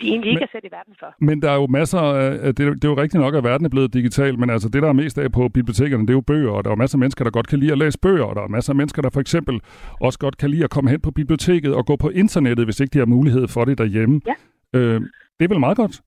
[0.00, 1.14] de egentlig ikke men, er sat i verden for.
[1.28, 3.64] Men der er jo masser af, det, er, det er jo rigtigt nok, at verden
[3.66, 6.20] er blevet digital, men altså det, der er mest af på bibliotekerne, det er jo
[6.32, 8.34] bøger, og der er masser af mennesker, der godt kan lide at læse bøger, og
[8.36, 9.60] der er masser af mennesker, der for eksempel
[10.00, 12.92] også godt kan lide at komme hen på biblioteket og gå på internettet, hvis ikke
[12.94, 14.20] de har mulighed for det derhjemme.
[14.26, 14.34] Ja.
[14.78, 15.00] Øh,
[15.36, 16.00] det er vel meget godt?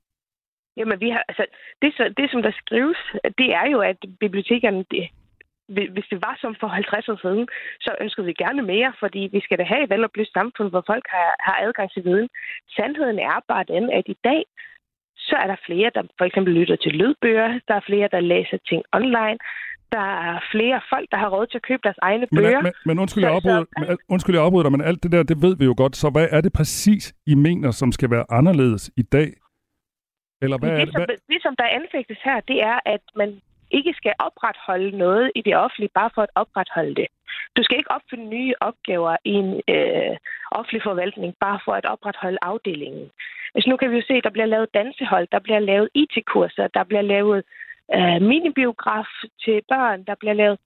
[0.77, 1.45] Jamen, vi har, altså,
[1.81, 2.97] det, det, som der skrives,
[3.37, 5.09] det er jo, at bibliotekerne, det,
[5.93, 7.47] hvis det var som for 50 år siden,
[7.81, 11.05] så ønskede vi gerne mere, fordi vi skal da have et veloplyst samfund, hvor folk
[11.09, 12.29] har, har adgang til viden.
[12.75, 14.43] Sandheden er bare den, at i dag,
[15.17, 18.57] så er der flere, der for eksempel lytter til lydbøger, der er flere, der læser
[18.69, 19.37] ting online,
[19.91, 22.61] der er flere folk, der har råd til at købe deres egne bøger.
[22.61, 25.41] Men, men undskyld, jeg afbryder, men, undskyld, jeg afbryder dig, men alt det der, det
[25.41, 25.95] ved vi jo godt.
[25.95, 29.29] Så hvad er det præcis, I mener, som skal være anderledes i dag,
[30.41, 31.07] eller hvad det, som, hvad?
[31.31, 35.55] det, som der anfægtes her, det er, at man ikke skal opretholde noget i det
[35.55, 37.07] offentlige, bare for at opretholde det.
[37.57, 40.15] Du skal ikke opfinde nye opgaver i en øh,
[40.51, 43.09] offentlig forvaltning, bare for at opretholde afdelingen.
[43.55, 46.67] Altså nu kan vi jo se, at der bliver lavet dansehold, der bliver lavet IT-kurser,
[46.67, 47.43] der bliver lavet
[47.95, 49.09] øh, minibiograf
[49.43, 50.57] til børn, der bliver lavet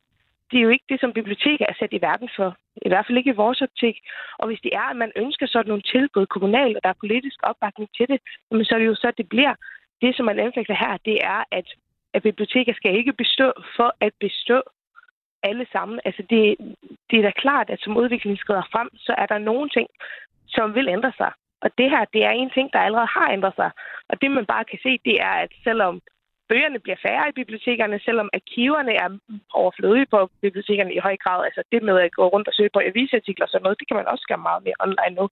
[0.53, 2.49] det er jo ikke det, som biblioteket er sat i verden for.
[2.85, 3.95] I hvert fald ikke i vores optik.
[4.39, 7.39] Og hvis det er, at man ønsker sådan nogle tilbud kommunalt, og der er politisk
[7.43, 8.19] opbakning til det,
[8.67, 9.55] så er det jo så, at det bliver.
[10.01, 11.67] Det, som man anfægter her, det er, at,
[12.13, 14.61] at biblioteket skal ikke bestå for at bestå
[15.43, 15.99] alle sammen.
[16.05, 16.43] Altså det,
[17.09, 19.87] det er da klart, at som udviklingen skrider frem, så er der nogle ting,
[20.47, 21.31] som vil ændre sig.
[21.61, 23.71] Og det her, det er en ting, der allerede har ændret sig.
[24.09, 26.01] Og det, man bare kan se, det er, at selvom
[26.49, 29.09] bøgerne bliver færre i bibliotekerne, selvom arkiverne er
[29.53, 31.45] overflødige på bibliotekerne i høj grad.
[31.45, 33.97] Altså det med at gå rundt og søge på avisartikler og sådan noget, det kan
[33.97, 35.25] man også gøre meget mere online nu.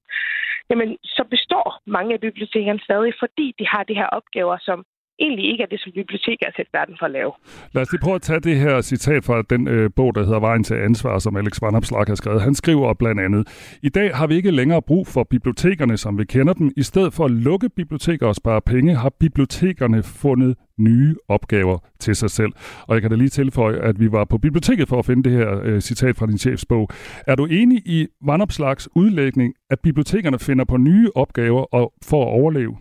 [0.69, 4.85] Jamen, så består mange af bibliotekerne stadig, fordi de har de her opgaver, som
[5.23, 7.31] egentlig ikke er det, som biblioteket er sat verden for at lave.
[7.73, 10.39] Lad os lige prøve at tage det her citat fra den øh, bog, der hedder
[10.39, 12.41] Vejen til ansvar, som Alex Vanopslag har skrevet.
[12.41, 13.43] Han skriver blandt andet,
[13.83, 16.71] I dag har vi ikke længere brug for bibliotekerne, som vi kender dem.
[16.77, 22.15] I stedet for at lukke biblioteker og spare penge, har bibliotekerne fundet nye opgaver til
[22.15, 22.51] sig selv.
[22.87, 25.31] Og jeg kan da lige tilføje, at vi var på biblioteket for at finde det
[25.31, 26.89] her øh, citat fra din chefs bog.
[27.27, 32.29] Er du enig i Vandopslags udlægning, at bibliotekerne finder på nye opgaver og for at
[32.29, 32.77] overleve?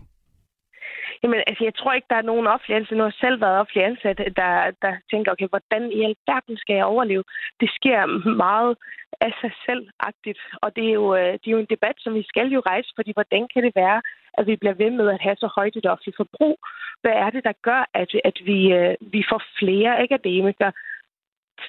[1.23, 3.83] Jamen, altså, jeg tror ikke, der er nogen offentlig ansat, nu har selv været offentlig
[3.85, 4.51] ansat, der,
[4.83, 7.23] der tænker, okay, hvordan i alverden skal jeg overleve?
[7.59, 7.99] Det sker
[8.45, 8.77] meget
[9.21, 12.23] af sig selv-agtigt, og det er, jo, øh, det er jo en debat, som vi
[12.31, 14.01] skal jo rejse, fordi hvordan kan det være,
[14.37, 16.57] at vi bliver ved med at have så højt et offentligt forbrug?
[17.01, 20.71] Hvad er det, der gør, at, at vi, øh, vi får flere akademikere,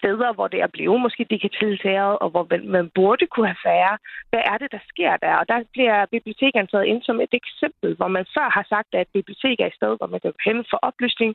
[0.01, 2.45] steder, hvor det er blevet måske digitaliseret, og hvor
[2.77, 3.99] man burde kunne have færre.
[4.31, 5.35] Hvad er det, der sker der?
[5.41, 9.01] Og der bliver bibliotekerne taget ind som et eksempel, hvor man før har sagt, at
[9.01, 11.35] et bibliotek er et sted, hvor man kan hen for oplysning,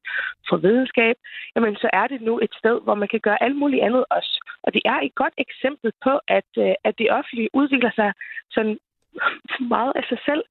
[0.49, 1.15] for videnskab.
[1.55, 4.33] Jamen, så er det nu et sted, hvor man kan gøre alt muligt andet også.
[4.63, 8.13] Og det er et godt eksempel på, at, øh, at det offentlige udvikler sig
[8.51, 8.77] sådan
[9.75, 10.43] meget af sig selv,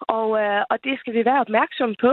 [0.00, 2.12] og, øh, og det skal vi være opmærksomme på.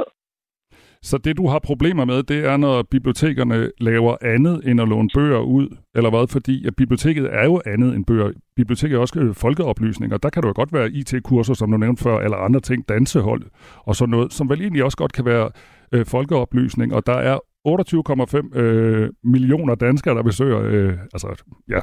[1.03, 5.09] Så det, du har problemer med, det er, når bibliotekerne laver andet end at låne
[5.13, 6.27] bøger ud, eller hvad?
[6.27, 8.31] Fordi at biblioteket er jo andet end bøger.
[8.55, 11.77] Biblioteket er også øh, folkeoplysning, og Der kan det jo godt være IT-kurser, som du
[11.77, 13.43] nævnte før, eller andre ting, dansehold
[13.77, 15.49] og sådan noget, som vel egentlig også godt kan være
[15.91, 16.93] øh, folkeoplysning.
[16.93, 21.79] Og der er 28,5 øh, millioner danskere, der besøger, øh, altså ja,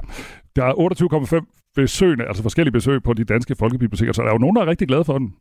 [0.57, 4.39] der er 28,5 besøgende, altså forskellige besøg på de danske folkebiblioteker, så der er jo
[4.39, 5.33] nogen, der er rigtig glade for den.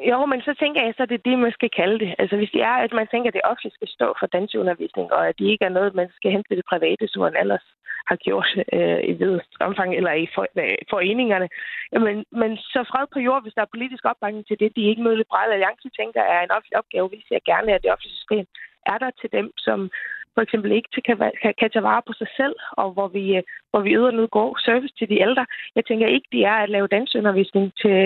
[0.00, 2.14] Jo, men så tænker jeg, så er det det, man skal kalde det.
[2.18, 5.28] Altså hvis det er, at man tænker, at det offentligt skal stå for danseundervisning, og
[5.28, 7.66] at det ikke er noget, man skal hente til det private, som man ellers
[8.10, 11.48] har gjort øh, i vid omfang, eller i for, øh, foreningerne.
[11.92, 15.02] Jamen, men så fred på jord, hvis der er politisk opbakning til det, de ikke
[15.02, 17.10] med liberale alliance tænker er en offentlig opgave.
[17.10, 18.46] Vi ser gerne, at det offentlige system
[18.92, 19.90] er der til dem, som
[20.34, 23.42] for eksempel ikke kan, kan, kan tage vare på sig selv, og hvor vi, øh,
[23.70, 25.46] hvor vi yder noget god service til de ældre.
[25.76, 27.96] Jeg tænker ikke, det er at lave dansundervisning til,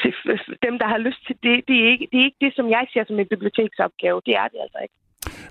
[0.00, 0.12] til
[0.66, 1.56] dem, der har lyst til det.
[1.68, 4.20] Det er, ikke, det er ikke det, som jeg ser som en biblioteksopgave.
[4.26, 4.94] Det er det altså ikke.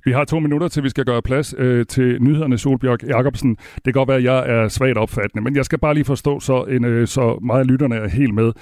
[0.06, 3.56] Vi har to minutter til, vi skal gøre plads øh, til nyhederne, Solbjørg Jacobsen.
[3.56, 6.40] Det kan godt være, at jeg er svagt opfattende, men jeg skal bare lige forstå,
[6.40, 8.54] så, en, øh, så meget lytterne er helt med.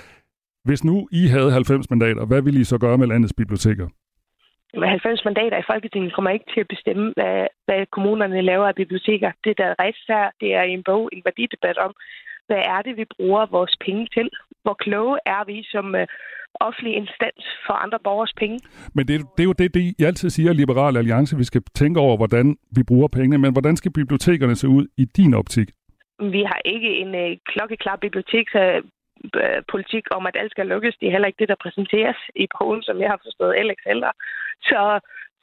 [0.65, 3.87] Hvis nu I havde 90 mandater, hvad ville I så gøre med landets biblioteker?
[4.73, 8.75] Med 90 mandater i Folketinget kommer ikke til at bestemme, hvad, hvad kommunerne laver af
[8.75, 9.31] biblioteker.
[9.43, 11.93] Det, der rejst her, det er en bog, en værdidebat om,
[12.47, 14.27] hvad er det, vi bruger vores penge til?
[14.63, 16.07] Hvor kloge er vi som øh,
[16.59, 18.59] offentlig instans for andre borgers penge?
[18.95, 21.99] Men det, det er jo det, det, I altid siger, Liberal Alliance, vi skal tænke
[21.99, 23.37] over, hvordan vi bruger pengene.
[23.37, 25.67] Men hvordan skal bibliotekerne se ud i din optik?
[26.19, 28.81] Vi har ikke en øh, klokkeklar biblioteks øh,
[29.71, 30.95] politik om, at alt skal lukkes.
[30.99, 34.11] Det er heller ikke det, der præsenteres i bogen, som jeg har forstået Alex heller.
[34.61, 34.99] Så,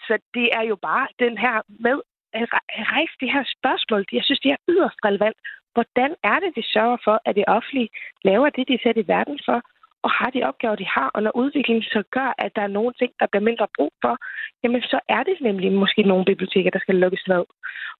[0.06, 1.96] så det er jo bare den her med
[2.32, 2.48] at
[2.94, 4.04] rejse de her spørgsmål.
[4.12, 5.36] Jeg synes, det er yderst relevant.
[5.74, 7.88] Hvordan er det, vi sørger for, at det offentlige
[8.24, 9.58] laver det, de sætter i verden for,
[10.04, 12.92] og har de opgaver, de har, og når udviklingen så gør, at der er nogle
[13.00, 14.14] ting, der bliver mindre brug for,
[14.62, 17.44] jamen så er det nemlig måske nogle biblioteker, der skal lukkes ned.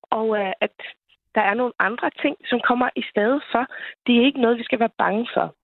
[0.03, 0.77] Og øh, at
[1.35, 3.67] der er nogle andre ting, som kommer i stedet for,
[4.07, 5.55] det er ikke noget, vi skal være bange for.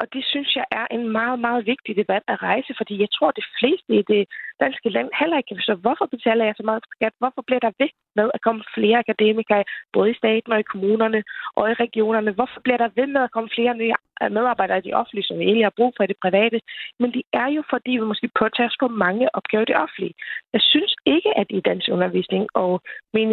[0.00, 3.28] Og det synes jeg er en meget, meget vigtig debat at rejse, fordi jeg tror,
[3.28, 4.22] at de fleste i det
[4.60, 7.14] danske land heller ikke kan forstå, hvorfor betaler jeg så meget skat?
[7.18, 11.20] Hvorfor bliver der ved med at komme flere akademikere, både i staten og i kommunerne
[11.58, 12.30] og i regionerne?
[12.38, 13.92] Hvorfor bliver der ved med at komme flere nye
[14.38, 16.60] medarbejdere i det offentlige, som vi egentlig har brug for i det private?
[17.00, 20.14] Men det er jo, fordi vi måske påtager os på mange opgaver i det offentlige.
[20.52, 22.82] Jeg synes ikke, at i dansk undervisning og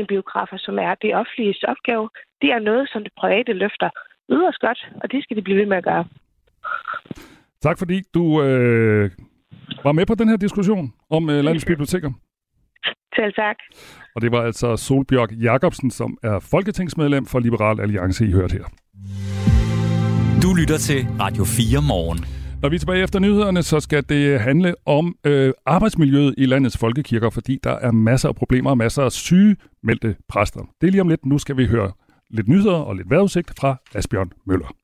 [0.07, 2.09] biografer, som er det offentlige opgave,
[2.41, 3.89] det er noget, som det private løfter
[4.29, 6.05] yderst godt, og det skal de blive ved med at gøre.
[7.61, 9.11] Tak fordi du øh,
[9.83, 12.11] var med på den her diskussion om øh, landets biblioteker.
[13.15, 13.55] Selv tak.
[14.15, 18.63] Og det var altså Solbjørg Jacobsen, som er folketingsmedlem for Liberal Alliance, I hørt her.
[20.43, 22.19] Du lytter til Radio 4 morgen.
[22.61, 26.77] Når vi er tilbage efter nyhederne, så skal det handle om øh, arbejdsmiljøet i landets
[26.77, 30.61] folkekirker, fordi der er masser af problemer og masser af sygemeldte præster.
[30.81, 31.25] Det er lige om lidt.
[31.25, 31.91] Nu skal vi høre
[32.29, 34.75] lidt nyheder og lidt vejrudsigt fra Asbjørn Møller.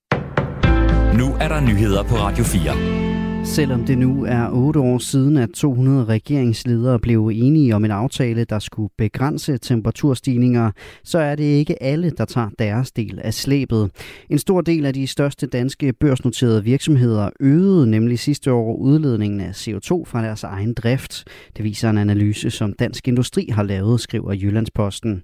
[1.17, 3.45] Nu er der nyheder på Radio 4.
[3.45, 8.43] Selvom det nu er otte år siden, at 200 regeringsledere blev enige om en aftale,
[8.43, 10.71] der skulle begrænse temperaturstigninger,
[11.04, 13.91] så er det ikke alle, der tager deres del af slæbet.
[14.30, 19.52] En stor del af de største danske børsnoterede virksomheder øgede nemlig sidste år udledningen af
[19.52, 21.23] CO2 fra deres egen drift.
[21.58, 25.23] Det viser en analyse, som Dansk Industri har lavet, skriver Jyllandsposten.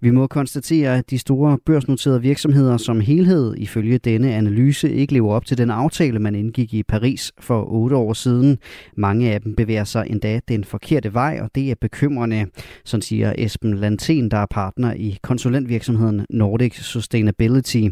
[0.00, 5.34] Vi må konstatere, at de store børsnoterede virksomheder som helhed ifølge denne analyse ikke lever
[5.34, 8.58] op til den aftale, man indgik i Paris for otte år siden.
[8.96, 12.46] Mange af dem bevæger sig endda den forkerte vej, og det er bekymrende,
[12.84, 17.88] som siger Esben Lanten, der er partner i konsulentvirksomheden Nordic Sustainability.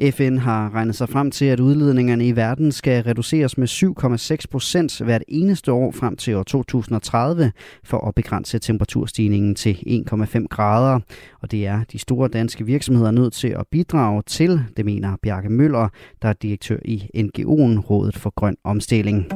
[0.00, 5.00] FN har regnet sig frem til, at udledningerne i verden skal reduceres med 7,6 procent
[5.00, 7.52] hvert eneste år frem til år 2030
[7.84, 11.00] for at begrænse temperaturstigningen til 1,5 grader.
[11.40, 15.48] Og det er de store danske virksomheder nødt til at bidrage til, det mener Bjarke
[15.48, 15.88] Møller,
[16.22, 19.26] der er direktør i NGO'en Rådet for Grøn Omstilling.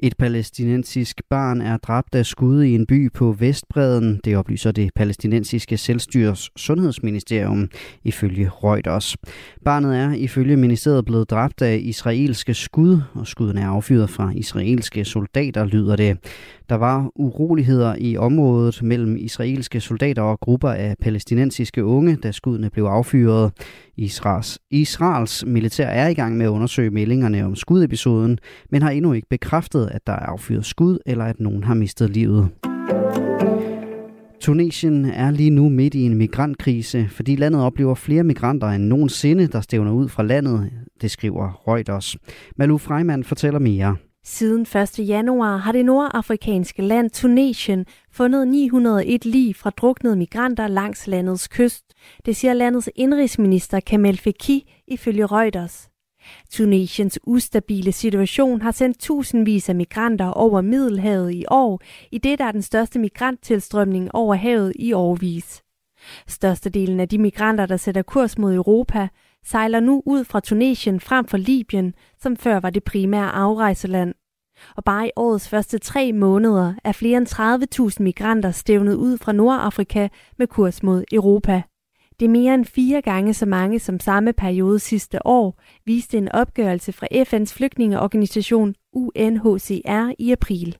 [0.00, 4.20] Et palæstinensisk barn er dræbt af skud i en by på Vestbreden.
[4.24, 7.68] Det oplyser det palæstinensiske selvstyres sundhedsministerium
[8.04, 9.16] ifølge Reuters.
[9.64, 15.04] Barnet er ifølge ministeriet blevet dræbt af israelske skud, og skuden er affyret fra israelske
[15.04, 16.18] soldater, lyder det.
[16.68, 22.70] Der var uroligheder i området mellem israelske soldater og grupper af palæstinensiske unge, da skuddene
[22.70, 23.52] blev affyret.
[23.96, 28.38] Israels, Israels militær er i gang med at undersøge meldingerne om skudepisoden,
[28.70, 32.10] men har endnu ikke bekræftet, at der er affyret skud eller at nogen har mistet
[32.10, 32.48] livet.
[34.40, 39.46] Tunesien er lige nu midt i en migrantkrise, fordi landet oplever flere migranter end nogensinde,
[39.46, 42.16] der stævner ud fra landet, det skriver Reuters.
[42.56, 43.96] Malu Freiman fortæller mere.
[44.28, 44.98] Siden 1.
[44.98, 51.84] januar har det nordafrikanske land Tunesien fundet 901 lig fra druknede migranter langs landets kyst.
[52.26, 55.88] Det siger landets indrigsminister Kamel Feki ifølge Reuters.
[56.50, 61.80] Tunesiens ustabile situation har sendt tusindvis af migranter over Middelhavet i år,
[62.12, 65.62] i det der er den største migranttilstrømning over havet i årvis.
[66.26, 69.08] Størstedelen af de migranter, der sætter kurs mod Europa,
[69.46, 74.14] sejler nu ud fra Tunesien frem for Libyen, som før var det primære afrejseland.
[74.76, 79.32] Og bare i årets første tre måneder er flere end 30.000 migranter stævnet ud fra
[79.32, 81.62] Nordafrika med kurs mod Europa.
[82.20, 86.32] Det er mere end fire gange så mange som samme periode sidste år, viste en
[86.32, 90.76] opgørelse fra FN's flygtningeorganisation UNHCR i april.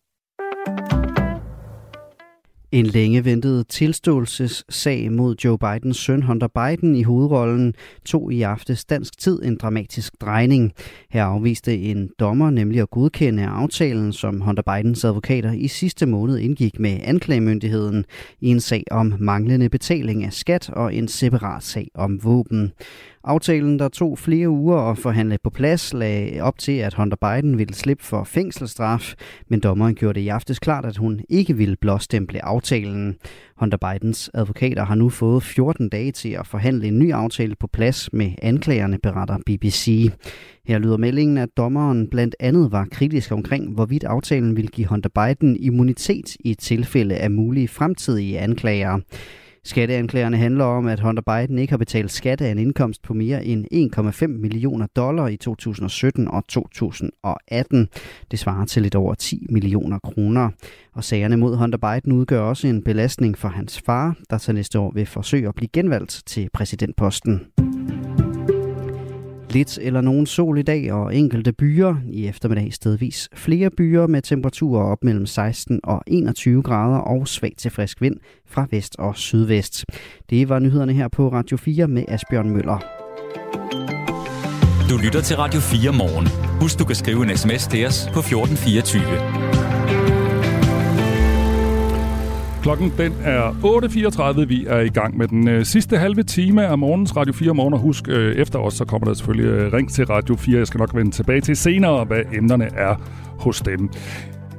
[2.76, 8.84] En længe ventet tilståelsessag mod Joe Bidens søn Hunter Biden i hovedrollen tog i aftes
[8.84, 10.72] dansk tid en dramatisk drejning.
[11.10, 16.38] Her afviste en dommer nemlig at godkende aftalen, som Hunter Bidens advokater i sidste måned
[16.38, 18.04] indgik med anklagemyndigheden
[18.40, 22.72] i en sag om manglende betaling af skat og en separat sag om våben.
[23.28, 27.58] Aftalen, der tog flere uger at forhandle på plads, lagde op til, at Hunter Biden
[27.58, 29.14] ville slippe for fængselsstraf,
[29.48, 33.16] men dommeren gjorde det i aftes klart, at hun ikke ville blåstemple aftalen.
[33.56, 37.66] Hunter Bidens advokater har nu fået 14 dage til at forhandle en ny aftale på
[37.66, 40.10] plads med anklagerne, beretter BBC.
[40.66, 45.10] Her lyder meldingen, at dommeren blandt andet var kritisk omkring, hvorvidt aftalen ville give Hunter
[45.26, 48.98] Biden immunitet i tilfælde af mulige fremtidige anklager.
[49.66, 53.44] Skatteanklagerne handler om, at Hunter Biden ikke har betalt skat af en indkomst på mere
[53.44, 57.88] end 1,5 millioner dollar i 2017 og 2018.
[58.30, 60.50] Det svarer til lidt over 10 millioner kroner.
[60.92, 64.78] Og sagerne mod Hunter Biden udgør også en belastning for hans far, der til næste
[64.78, 67.40] år vil forsøge at blive genvalgt til præsidentposten.
[69.56, 71.94] Lidt eller nogen sol i dag og enkelte byer.
[72.10, 77.54] I eftermiddag stedvis flere byer med temperaturer op mellem 16 og 21 grader og svag
[77.58, 78.16] til frisk vind
[78.48, 79.84] fra vest og sydvest.
[80.30, 82.78] Det var nyhederne her på Radio 4 med Asbjørn Møller.
[84.90, 86.26] Du lytter til Radio 4 morgen.
[86.60, 89.75] Husk, du kan skrive en sms til os på 1424.
[92.66, 93.50] Klokken den er
[94.40, 94.44] 8.34.
[94.44, 97.74] Vi er i gang med den øh, sidste halve time af morgens Radio 4 morgen.
[97.74, 100.58] Og husk, øh, efter os, så kommer der selvfølgelig øh, ring til Radio 4.
[100.58, 102.94] Jeg skal nok vende tilbage til senere, hvad emnerne er
[103.38, 103.90] hos dem.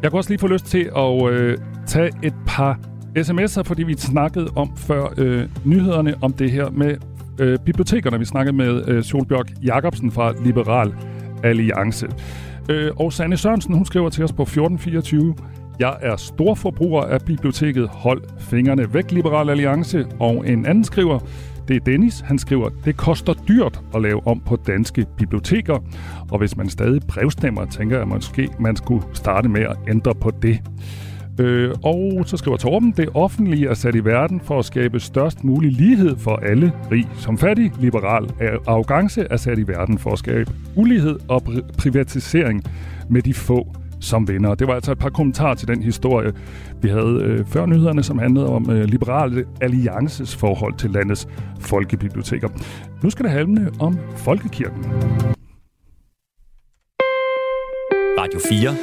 [0.01, 2.79] Jeg kunne også lige få lyst til at øh, tage et par
[3.17, 6.95] sms'er, fordi vi snakkede om før øh, nyhederne om det her med
[7.39, 8.19] øh, bibliotekerne.
[8.19, 10.93] Vi snakkede med øh, Solbjørg Jacobsen fra Liberal
[11.43, 12.07] Alliance.
[12.69, 15.35] Øh, og Sanne Sørensen, hun skriver til os på 1424.
[15.79, 17.89] Jeg er stor forbruger af biblioteket.
[17.89, 20.05] Hold fingrene væk, Liberal Alliance.
[20.19, 21.19] Og en anden skriver,
[21.67, 22.19] det er Dennis.
[22.19, 25.77] Han skriver, det koster dyrt at lave om på danske biblioteker.
[26.31, 30.31] Og hvis man stadig brevstemmer, tænker jeg måske, man skulle starte med at ændre på
[30.41, 30.61] det.
[31.39, 35.43] Øh, og så skriver Torben, det offentlige er sat i verden for at skabe størst
[35.43, 37.71] mulig lighed for alle, rig som fattig.
[37.79, 38.29] Liberal
[38.67, 41.43] arrogance er sat i verden for at skabe ulighed og
[41.77, 42.63] privatisering
[43.09, 43.67] med de få
[43.99, 44.55] som vinder.
[44.55, 46.33] Det var altså et par kommentarer til den historie,
[46.81, 51.27] vi havde øh, før nyhederne, som handlede om øh, Liberale Alliances forhold til landets
[51.59, 52.49] folkebiblioteker.
[53.03, 54.85] Nu skal det handle om Folkekirken.
[58.19, 58.75] Radio 4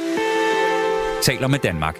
[1.21, 1.95] taler med Danmark.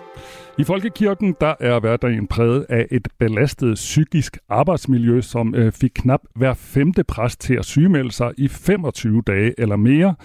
[0.58, 6.20] I Folkekirken der er hverdagen præget af et belastet psykisk arbejdsmiljø, som øh, fik knap
[6.36, 10.16] hver femte præst til at sygemelde sig i 25 dage eller mere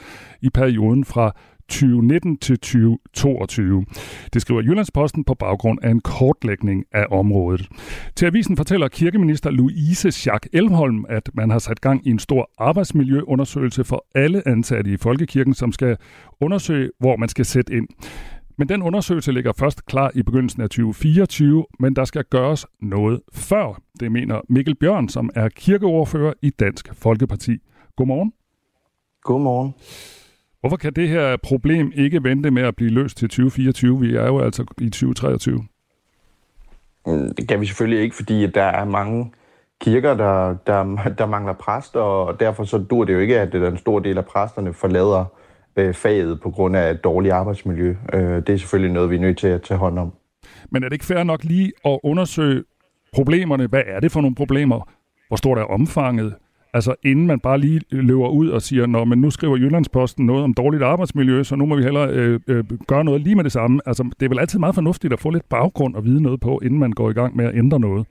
[0.40, 1.32] i perioden fra
[1.70, 3.84] 2019 til 2022.
[4.32, 7.68] Det skriver Jyllandsposten på baggrund af en kortlægning af området.
[8.16, 12.50] Til avisen fortæller kirkeminister Louise Schack Elmholm, at man har sat gang i en stor
[12.58, 15.96] arbejdsmiljøundersøgelse for alle ansatte i Folkekirken, som skal
[16.40, 17.88] undersøge, hvor man skal sætte ind.
[18.58, 23.20] Men den undersøgelse ligger først klar i begyndelsen af 2024, men der skal gøres noget
[23.32, 23.80] før.
[24.00, 27.58] Det mener Mikkel Bjørn, som er kirkeordfører i Dansk Folkeparti.
[27.96, 28.32] Godmorgen.
[29.22, 29.74] Godmorgen.
[30.60, 34.00] Hvorfor kan det her problem ikke vente med at blive løst til 2024?
[34.00, 35.64] Vi er jo altså i 2023.
[37.06, 39.32] Mm, det kan vi selvfølgelig ikke, fordi der er mange
[39.80, 43.78] kirker, der, der, der mangler præster, og derfor så dur det jo ikke, at en
[43.78, 45.24] stor del af præsterne forlader
[45.76, 47.94] øh, faget på grund af et dårligt arbejdsmiljø.
[48.12, 50.12] Øh, det er selvfølgelig noget, vi er nødt til at tage hånd om.
[50.70, 52.64] Men er det ikke fair nok lige at undersøge
[53.12, 53.66] problemerne?
[53.66, 54.90] Hvad er det for nogle problemer?
[55.28, 56.34] Hvor stort er omfanget?
[56.74, 60.44] Altså inden man bare lige løber ud og siger, når men nu skriver Jyllandsposten noget
[60.44, 63.52] om dårligt arbejdsmiljø, så nu må vi hellere øh, øh, gøre noget lige med det
[63.52, 63.80] samme.
[63.86, 66.60] Altså det er vel altid meget fornuftigt at få lidt baggrund og vide noget på,
[66.62, 68.06] inden man går i gang med at ændre noget.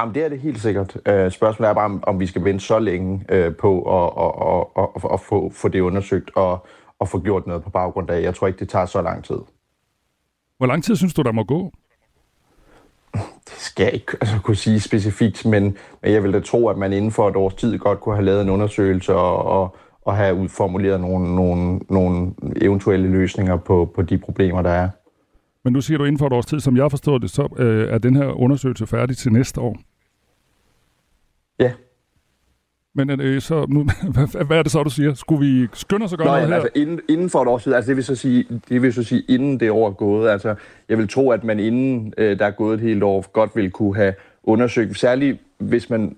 [0.00, 0.96] Jamen, det er det helt sikkert.
[1.06, 4.64] Øh, spørgsmålet er bare, om, om vi skal vente så længe øh, på at, at,
[4.82, 6.66] at, at, at få, få det undersøgt og,
[6.98, 8.22] og få gjort noget på baggrund af.
[8.22, 9.38] Jeg tror ikke, det tager så lang tid.
[10.58, 11.72] Hvor lang tid synes du, der må gå?
[13.14, 16.78] Det skal jeg ikke altså, kunne sige specifikt, men, men jeg vil da tro, at
[16.78, 20.16] man inden for et års tid godt kunne have lavet en undersøgelse og, og, og
[20.16, 24.88] have udformuleret nogle, nogle, nogle eventuelle løsninger på, på de problemer, der er.
[25.64, 27.88] Men nu siger du inden for et års tid, som jeg forstår det, så øh,
[27.88, 29.76] er den her undersøgelse færdig til næste år.
[31.58, 31.72] Ja.
[32.94, 33.86] Men øh, så, nu,
[34.46, 35.14] hvad, er det så, du siger?
[35.14, 36.54] Skulle vi skynde os at gøre Nå, noget her?
[36.54, 39.02] altså inden, inden for et år siden, altså det vil så sige, det vil så
[39.02, 40.30] sige inden det år er gået.
[40.30, 40.54] Altså,
[40.88, 43.70] jeg vil tro, at man inden øh, der er gået et helt år, godt vil
[43.70, 46.16] kunne have undersøgt, særligt hvis man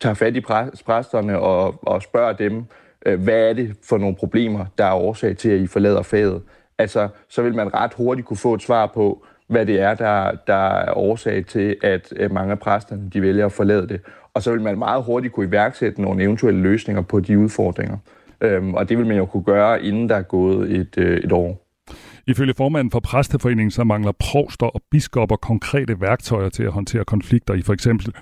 [0.00, 0.40] tager fat i
[0.86, 2.64] præsterne og, og spørger dem,
[3.06, 6.42] øh, hvad er det for nogle problemer, der er årsag til, at I forlader faget.
[6.78, 10.32] Altså, så vil man ret hurtigt kunne få et svar på, hvad det er, der,
[10.46, 14.00] der er årsag til, at mange af præsterne de vælger at forlade det.
[14.36, 17.96] Og så vil man meget hurtigt kunne iværksætte nogle eventuelle løsninger på de udfordringer.
[18.40, 21.32] Øhm, og det vil man jo kunne gøre, inden der er gået et, øh, et
[21.32, 21.66] år.
[22.26, 27.54] Ifølge formanden for Præsteforeningen, så mangler provster og biskopper konkrete værktøjer til at håndtere konflikter
[27.54, 28.14] i for eksempel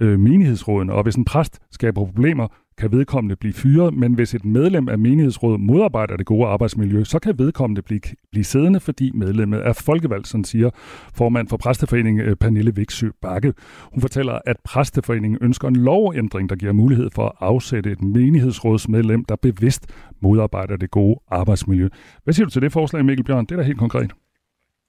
[0.00, 0.92] øh, menighedsrådene.
[0.92, 2.48] Og hvis en præst skaber problemer,
[2.80, 7.18] kan vedkommende blive fyret, men hvis et medlem af menighedsrådet modarbejder det gode arbejdsmiljø, så
[7.18, 10.70] kan vedkommende blive, blive siddende, fordi medlemmet er folkevalgt, sådan siger
[11.14, 13.52] formand for Præsteforeningen øh, Pernille Viksø Bakke.
[13.92, 19.24] Hun fortæller, at Præsteforeningen ønsker en lovændring, der giver mulighed for at afsætte et menighedsrådsmedlem,
[19.24, 19.86] der bevidst
[20.20, 21.88] modarbejder det gode arbejdsmiljø.
[22.24, 23.44] Hvad siger du til det forslag, Mikkel Bjørn?
[23.44, 24.12] Det er da helt konkret.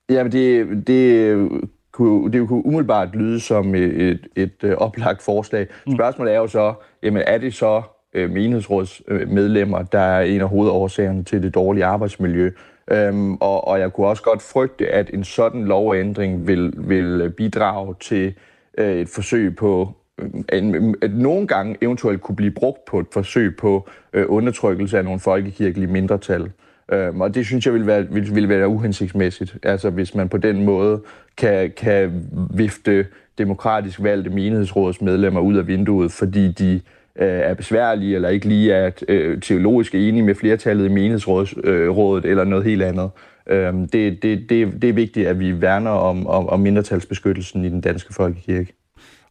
[0.10, 5.68] Ja, det, det kunne, det kunne umiddelbart lyde som et, et, et øh, oplagt forslag.
[5.88, 5.96] Mm.
[5.96, 6.74] Spørgsmålet er jo så,
[7.04, 7.82] jamen er det så
[8.14, 12.52] øh, menighedsrådsmedlemmer, der er en af hovedårsagerne til det dårlige arbejdsmiljø?
[12.92, 17.96] Øhm, og, og jeg kunne også godt frygte, at en sådan lovændring vil, vil bidrage
[18.00, 18.34] til
[18.78, 23.08] øh, et forsøg på øh, en, at nogle gange eventuelt kunne blive brugt på et
[23.14, 26.52] forsøg på øh, undertrykkelse af nogle folkekirkelige mindretal.
[26.94, 30.38] Øhm, og det synes jeg vil være, vil, vil være uhensigtsmæssigt, altså hvis man på
[30.38, 31.02] den måde
[31.38, 33.06] kan, kan vifte
[33.38, 36.74] demokratisk valgte menighedsrådsmedlemmer ud af vinduet, fordi de
[37.16, 42.32] øh, er besværlige eller ikke lige er øh, teologisk enige med flertallet i menighedsrådet øh,
[42.32, 43.10] eller noget helt andet.
[43.48, 47.70] Øhm, det, det, det, det er vigtigt, at vi værner om, om, om mindretalsbeskyttelsen i
[47.70, 48.74] den danske folkekirke.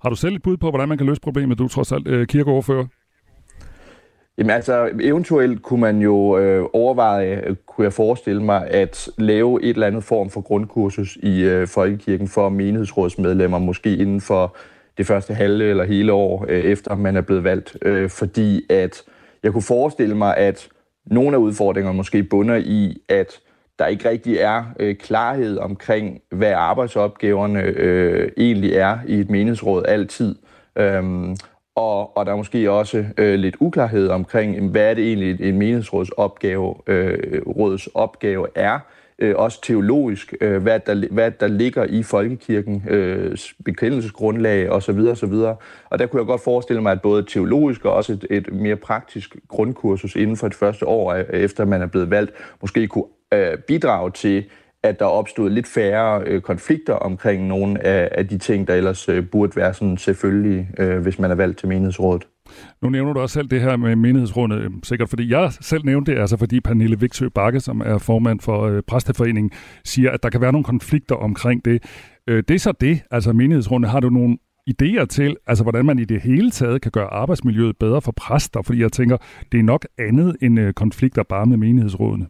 [0.02, 1.58] Har du selv et bud på, hvordan man kan løse problemet?
[1.58, 2.86] Du er trods alt øh, kirkeoverfører.
[4.40, 9.62] Jamen altså, eventuelt kunne man jo øh, overveje, øh, kunne jeg forestille mig, at lave
[9.62, 14.56] et eller andet form for grundkursus i øh, Folkekirken for menighedsrådsmedlemmer, måske inden for
[14.98, 17.76] det første halve eller hele år, øh, efter man er blevet valgt.
[17.82, 19.02] Øh, fordi at
[19.42, 20.68] jeg kunne forestille mig, at
[21.06, 23.40] nogle af udfordringerne måske bunder i, at
[23.78, 29.82] der ikke rigtig er øh, klarhed omkring, hvad arbejdsopgaverne øh, egentlig er i et menighedsråd
[29.88, 30.34] altid.
[30.76, 31.36] Øhm,
[31.80, 35.58] og, og der er måske også øh, lidt uklarhed omkring, hvad er det egentlig en
[35.58, 38.78] menighedsråds opgave, øh, råds opgave er
[39.18, 44.98] øh, også teologisk, øh, hvad, der, hvad der ligger i folkekirken, øh, bekendelsesgrundlag osv.
[44.98, 45.32] osv.
[45.90, 48.76] Og der kunne jeg godt forestille mig, at både teologisk og også et, et mere
[48.76, 53.04] praktisk grundkursus inden for det første år, øh, efter man er blevet valgt, måske kunne
[53.34, 54.44] øh, bidrage til,
[54.82, 59.08] at der opstod lidt færre øh, konflikter omkring nogle af, af de ting, der ellers
[59.08, 62.26] øh, burde være sådan selvfølgelig, øh, hvis man er valgt til menighedsrådet.
[62.82, 66.12] Nu nævner du også selv det her med menighedsrådet, øh, sikkert fordi jeg selv nævnte
[66.12, 69.50] det, altså fordi Pernille Viksø Bakke, som er formand for øh, Præsteforeningen,
[69.84, 71.82] siger, at der kan være nogle konflikter omkring det.
[72.28, 73.88] Øh, det er så det, altså menighedsrådet.
[73.88, 74.38] Har du nogle
[74.70, 78.62] idéer til, altså hvordan man i det hele taget kan gøre arbejdsmiljøet bedre for præster?
[78.62, 79.16] Fordi jeg tænker,
[79.52, 82.26] det er nok andet end øh, konflikter bare med menighedsrådene.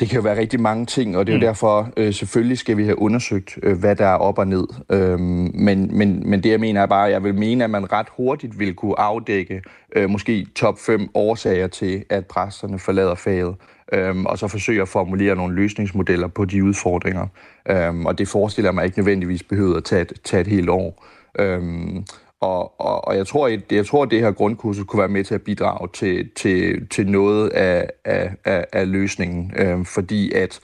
[0.00, 1.46] Det kan jo være rigtig mange ting, og det er jo mm.
[1.46, 4.66] derfor, øh, selvfølgelig skal vi have undersøgt, øh, hvad der er op og ned.
[4.90, 7.92] Øhm, men, men, men det jeg mener er bare, at jeg vil mene, at man
[7.92, 9.62] ret hurtigt vil kunne afdække
[9.96, 13.56] øh, måske top 5 årsager til, at præsterne forlader faget,
[13.92, 17.26] øhm, og så forsøge at formulere nogle løsningsmodeller på de udfordringer.
[17.70, 20.68] Øhm, og det forestiller jeg mig ikke nødvendigvis behøver at tage et, tage et helt
[20.68, 21.04] år.
[21.38, 22.04] Øhm,
[22.44, 25.24] og, og, og jeg, tror, jeg, jeg tror, at det her grundkursus kunne være med
[25.24, 29.52] til at bidrage til, til, til noget af, af, af, af løsningen.
[29.56, 30.60] Øh, fordi at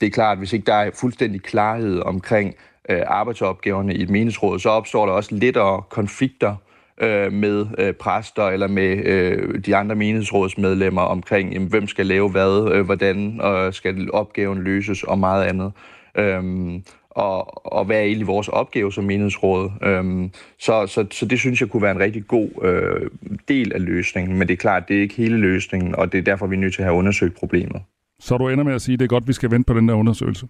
[0.00, 2.54] det er klart, at hvis ikke der er fuldstændig klarhed omkring
[2.88, 6.54] øh, arbejdsopgaverne i et meningsråd, så opstår der også lettere konflikter
[7.00, 12.30] øh, med øh, præster eller med øh, de andre menighedsrådsmedlemmer omkring, jamen, hvem skal lave
[12.30, 15.72] hvad, øh, hvordan og skal opgaven løses og meget andet.
[16.18, 16.82] Øhm,
[17.16, 19.70] og, og hvad er egentlig vores opgave som menighedsråd.
[19.82, 23.10] Øhm, så, så, så det synes jeg kunne være en rigtig god øh,
[23.48, 26.22] del af løsningen, men det er klart, det er ikke hele løsningen, og det er
[26.22, 27.82] derfor, vi er nødt til at have undersøgt problemet.
[28.20, 29.88] Så du ender med at sige, at det er godt, vi skal vente på den
[29.88, 30.46] der undersøgelse?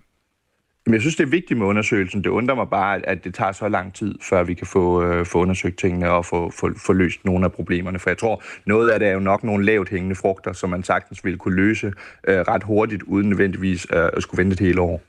[0.87, 2.25] Jamen, jeg synes, det er vigtigt med undersøgelsen.
[2.25, 5.27] Det undrer mig bare, at det tager så lang tid, før vi kan få, øh,
[5.27, 7.99] få undersøgt tingene og få, få, få løst nogle af problemerne.
[7.99, 10.83] For jeg tror, noget af det er jo nok nogle lavt hængende frugter, som man
[10.83, 11.93] sagtens ville kunne løse
[12.29, 15.03] øh, ret hurtigt, uden nødvendigvis øh, at skulle vente et hele år.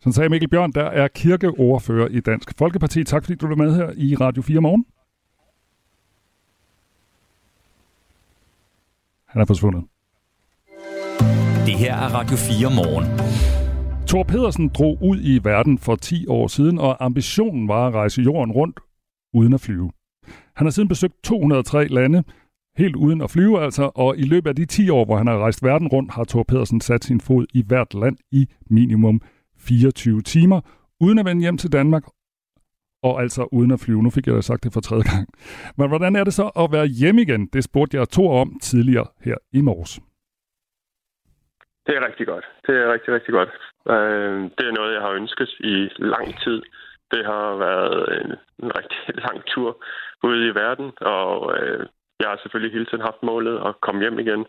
[0.00, 3.04] Sådan sagde Mikkel Bjørn, der er kirkeordfører i Dansk Folkeparti.
[3.04, 4.84] Tak fordi du var med her i Radio 4 morgen.
[9.26, 9.84] Han er forsvundet.
[11.66, 13.06] Det her er Radio 4 morgen.
[14.06, 18.22] Thor Pedersen drog ud i verden for 10 år siden, og ambitionen var at rejse
[18.22, 18.80] jorden rundt
[19.34, 19.90] uden at flyve.
[20.56, 22.24] Han har siden besøgt 203 lande,
[22.76, 25.38] helt uden at flyve altså, og i løbet af de 10 år, hvor han har
[25.38, 29.20] rejst verden rundt, har Thor Pedersen sat sin fod i hvert land i minimum
[29.68, 30.60] 24 timer,
[31.00, 32.04] uden at vende hjem til Danmark,
[33.02, 34.02] og altså uden at flyve.
[34.02, 35.26] Nu fik jeg da sagt det for tredje gang.
[35.78, 37.46] Men hvordan er det så at være hjemme igen?
[37.46, 40.00] Det spurgte jeg to om tidligere her i morges.
[41.86, 42.44] Det er rigtig godt.
[42.66, 43.52] Det er rigtig, rigtig godt.
[43.94, 46.62] Øh, det er noget, jeg har ønsket i lang tid.
[47.12, 48.30] Det har været en,
[48.62, 49.84] en rigtig lang tur
[50.22, 51.86] ude i verden, og øh,
[52.20, 54.46] jeg har selvfølgelig hele tiden haft målet at komme hjem igen.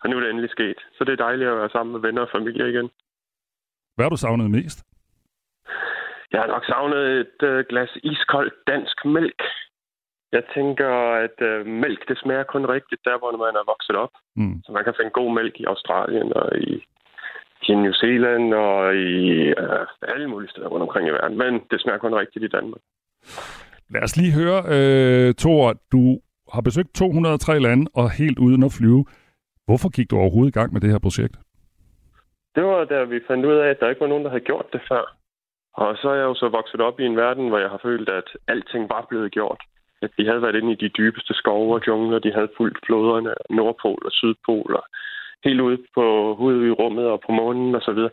[0.00, 0.78] Og nu er det endelig sket.
[0.96, 2.90] Så det er dejligt at være sammen med venner og familie igen.
[4.02, 4.78] Hvad har du savnet mest?
[6.32, 9.40] Jeg har nok savnet et øh, glas iskold dansk mælk.
[10.36, 10.92] Jeg tænker,
[11.24, 14.14] at øh, mælk, det smager kun rigtigt der, hvor man er vokset op.
[14.36, 14.56] Mm.
[14.64, 16.72] Så man kan finde god mælk i Australien og i,
[17.68, 19.12] i New Zealand og i
[19.62, 21.38] øh, alle mulige steder rundt omkring i verden.
[21.38, 22.82] Men det smager kun rigtigt i Danmark.
[23.94, 26.02] Lad os lige høre, øh, Thor, du
[26.54, 29.04] har besøgt 203 lande og helt uden at flyve.
[29.66, 31.36] Hvorfor gik du overhovedet i gang med det her projekt?
[32.54, 34.72] Det var da vi fandt ud af, at der ikke var nogen, der havde gjort
[34.72, 35.04] det før.
[35.74, 38.08] Og så er jeg jo så vokset op i en verden, hvor jeg har følt,
[38.08, 39.60] at alting var blevet gjort.
[40.02, 43.34] At de havde været inde i de dybeste skove og jungler, de havde fulgt floderne,
[43.50, 44.84] Nordpol og Sydpol, og
[45.44, 48.10] helt ude på ude i rummet og på månen og så videre.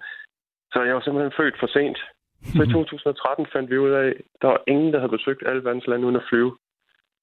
[0.73, 1.99] Så jeg var simpelthen født for sent.
[2.43, 5.63] Så i 2013 fandt vi ud af, at der var ingen, der havde besøgt alle
[5.63, 6.57] verdens lande uden at flyve.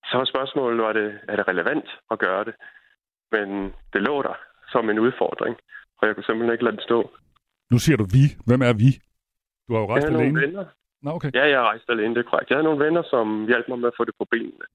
[0.08, 2.54] Så var spørgsmålet, var det, er det relevant at gøre det?
[3.32, 4.36] Men det lå der
[4.72, 5.56] som en udfordring
[5.99, 6.99] og jeg kunne simpelthen ikke lade det stå.
[7.70, 8.24] Nu siger du vi.
[8.49, 8.90] Hvem er vi?
[9.66, 10.32] Du har jo rejst jeg alene.
[10.32, 10.64] Nogle venner.
[11.03, 11.30] Nå, okay.
[11.34, 12.51] Ja, jeg har rejst alene, det er korrekt.
[12.51, 14.66] Jeg havde nogle venner, som hjalp mig med at få det på benene.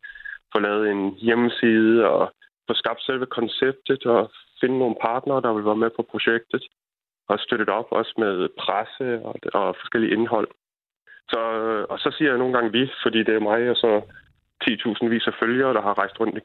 [0.54, 2.34] Få lavet en hjemmeside og
[2.68, 6.64] få skabt selve konceptet og finde nogle partnere, der vil være med på projektet.
[7.30, 10.50] Og støttet op også med presse og, og forskellige indhold.
[11.32, 11.42] Så,
[11.90, 13.92] og så siger jeg nogle gange vi, fordi det er mig og så
[14.64, 16.42] 10.000 vis af følgere, der har rejst rundt i,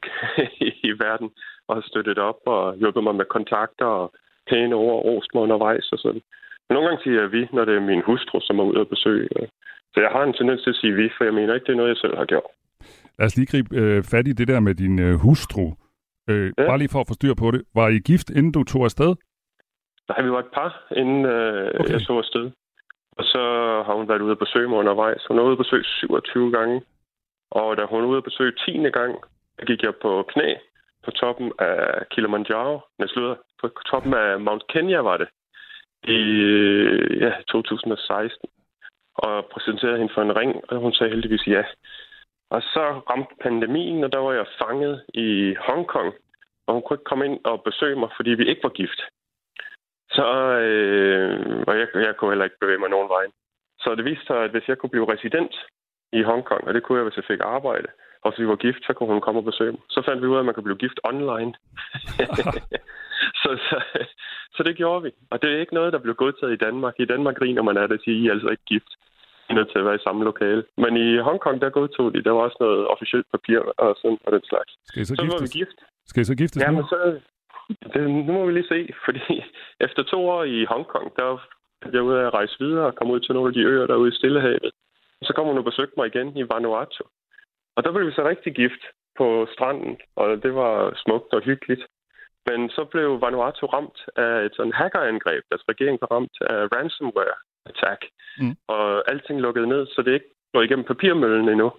[0.89, 1.29] i verden
[1.67, 4.13] og har støttet op og hjulpet mig med kontakter og
[4.49, 6.21] pæne ord og rost mig undervejs og sådan.
[6.65, 8.89] Men nogle gange siger jeg vi, når det er min hustru, som er ude at
[8.95, 9.29] besøge.
[9.93, 11.81] Så jeg har en tendens til at sige vi, for jeg mener ikke, det er
[11.81, 12.51] noget, jeg selv har gjort.
[13.19, 15.65] Lad os lige gribe øh, fat i det der med din øh, hustru.
[16.29, 16.65] Øh, ja.
[16.69, 17.61] Bare lige for at få styr på det.
[17.75, 19.11] Var I gift, inden du tog afsted?
[20.09, 21.93] Nej, vi var et par, inden øh, okay.
[21.93, 22.51] jeg så afsted.
[23.17, 23.43] Og så
[23.85, 25.25] har hun været ude at besøge mig undervejs.
[25.27, 26.81] Hun er ude at besøge 27 gange.
[27.51, 28.71] Og da hun er ude at besøge 10.
[28.99, 29.15] gang,
[29.67, 30.49] gik jeg på knæ
[31.07, 32.79] på toppen af Kilimanjaro.
[32.99, 35.29] Jeg slutter på toppen af Mount Kenya var det.
[36.03, 36.19] I
[37.23, 38.49] ja, 2016.
[39.15, 41.63] Og præsenterede hende for en ring, og hun sagde heldigvis ja.
[42.49, 46.13] Og så ramte pandemien, og der var jeg fanget i Hongkong.
[46.65, 49.01] Og hun kunne ikke komme ind og besøge mig, fordi vi ikke var gift.
[50.17, 50.27] Så,
[50.67, 53.25] øh, og jeg, jeg kunne heller ikke bevæge mig nogen vej.
[53.79, 55.55] Så det viste sig, at hvis jeg kunne blive resident
[56.11, 57.87] i Hongkong, og det kunne jeg, hvis jeg fik arbejde,
[58.23, 59.81] og hvis vi var gift, så kunne hun komme og besøge mig.
[59.89, 61.51] Så fandt vi ud af, at man kan blive gift online.
[63.41, 63.77] så, så,
[64.55, 65.11] så det gjorde vi.
[65.31, 66.93] Og det er ikke noget, der blev godtaget i Danmark.
[66.99, 68.91] I Danmark griner man af det og siger, I er altså ikke gift.
[69.47, 70.63] I er nødt til at være i samme lokale.
[70.83, 72.23] Men i Hongkong, der godtog de.
[72.23, 74.71] Der var også noget officielt papir og sådan og den slags.
[74.89, 75.33] Skal I så, så giftes?
[75.33, 75.77] var vi gift.
[76.09, 76.77] Skal I så giftes Ja, nu?
[76.77, 77.19] men så...
[77.93, 79.25] Det, nu må vi lige se, fordi
[79.87, 81.37] efter to år i Hongkong, der er
[81.93, 84.17] jeg ude at rejse videre og komme ud til nogle af de øer derude i
[84.17, 84.71] Stillehavet.
[85.21, 87.03] Så kom hun og besøgte mig igen i Vanuatu.
[87.77, 88.83] Og der blev vi så rigtig gift
[89.17, 91.83] på stranden, og det var smukt og hyggeligt.
[92.47, 95.43] Men så blev Vanuatu ramt af et sådan hackerangreb.
[95.49, 97.37] Deres regering var ramt af ransomware
[97.69, 98.01] attack.
[98.39, 98.55] Mm.
[98.67, 101.71] Og alting lukkede ned, så det ikke går igennem papirmøllen endnu.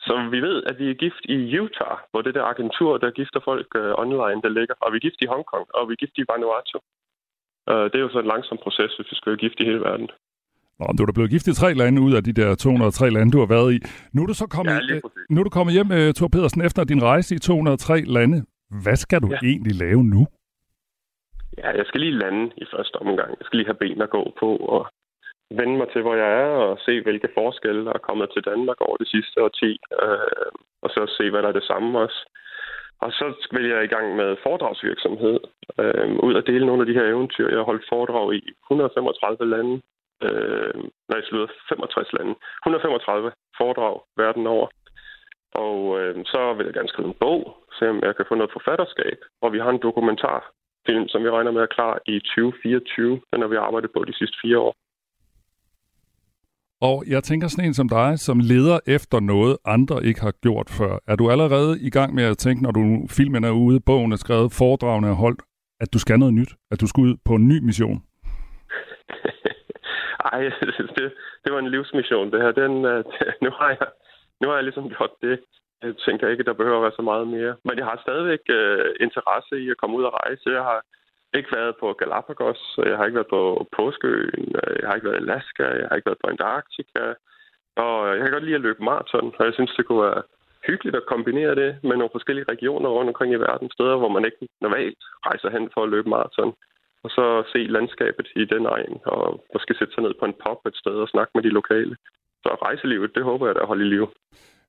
[0.00, 3.40] Så vi ved, at vi er gift i Utah, hvor det der agentur, der gifter
[3.40, 4.74] folk uh, online, der ligger.
[4.80, 6.78] Og vi er gift i Hongkong, og vi er gift i Vanuatu.
[7.70, 9.80] Uh, det er jo så en langsom proces, hvis vi skal være gift i hele
[9.80, 10.10] verden.
[10.78, 13.32] Nå, du er da blevet gift i tre lande ud af de der 203 lande,
[13.32, 13.78] du har været i.
[14.14, 15.00] Nu er du så kommet, Ja, øh,
[15.30, 18.38] nu er du kommet hjem, uh, Thor Pedersen, efter din rejse i 203 lande.
[18.84, 19.38] Hvad skal du Ja.
[19.50, 20.22] egentlig lave nu?
[21.62, 23.30] Ja, jeg skal lige lande i første omgang.
[23.38, 24.82] Jeg skal lige have ben at gå på og
[25.58, 28.80] vende mig til, hvor jeg er, og se, hvilke forskelle der er kommet til Danmark
[28.80, 29.70] over det sidste årti.
[30.02, 30.50] Øh,
[30.84, 32.20] og så se, hvad der er det samme også.
[33.04, 35.36] Og så vil jeg i gang med foredragsvirksomhed,
[35.80, 37.48] øh, ud at dele nogle af de her eventyr.
[37.48, 39.74] Jeg har holdt foredrag i 135 lande.
[40.22, 40.74] Øh,
[41.10, 42.34] nej, slutter 65 lande.
[42.64, 44.66] 135 foredrag verden over.
[45.64, 47.40] Og øh, så vil jeg gerne skrive en bog,
[47.78, 49.18] se om jeg kan få noget forfatterskab.
[49.42, 53.20] Og vi har en dokumentarfilm, som vi regner med er klar i 2024.
[53.32, 54.74] Den har vi arbejdet på de sidste fire år.
[56.80, 60.70] Og jeg tænker sådan en som dig, som leder efter noget, andre ikke har gjort
[60.78, 60.98] før.
[61.06, 64.16] Er du allerede i gang med at tænke, når du filmen er ude, bogen er
[64.16, 65.42] skrevet, foredragene er holdt,
[65.80, 66.52] at du skal noget nyt?
[66.70, 68.02] At du skal ud på en ny mission?
[70.24, 70.42] Ej,
[70.96, 71.12] det,
[71.44, 72.52] det var en livsmission, det her.
[72.52, 73.04] Den, øh,
[73.44, 73.88] nu, har jeg,
[74.40, 75.40] nu har jeg ligesom gjort det.
[75.82, 77.56] Jeg tænker ikke, der behøver at være så meget mere.
[77.64, 80.50] Men jeg har stadigvæk øh, interesse i at komme ud og rejse.
[80.58, 80.80] Jeg har
[81.34, 84.44] ikke været på Galapagos, jeg har ikke været på Påskeøen,
[84.80, 87.04] jeg har ikke været i Alaska, jeg har ikke været på Antarktika.
[87.84, 90.22] Og øh, jeg kan godt lide at løbe maraton, og jeg synes, det kunne være
[90.66, 93.70] hyggeligt at kombinere det med nogle forskellige regioner rundt omkring i verden.
[93.70, 94.98] Steder, hvor man ikke normalt
[95.28, 96.52] rejser hen for at løbe maraton.
[97.06, 100.60] Og så se landskabet i den egen, og måske sætte sig ned på en pop
[100.66, 101.96] et sted og snakke med de lokale.
[102.42, 104.04] Så rejselivet, det håber jeg da at holde i liv.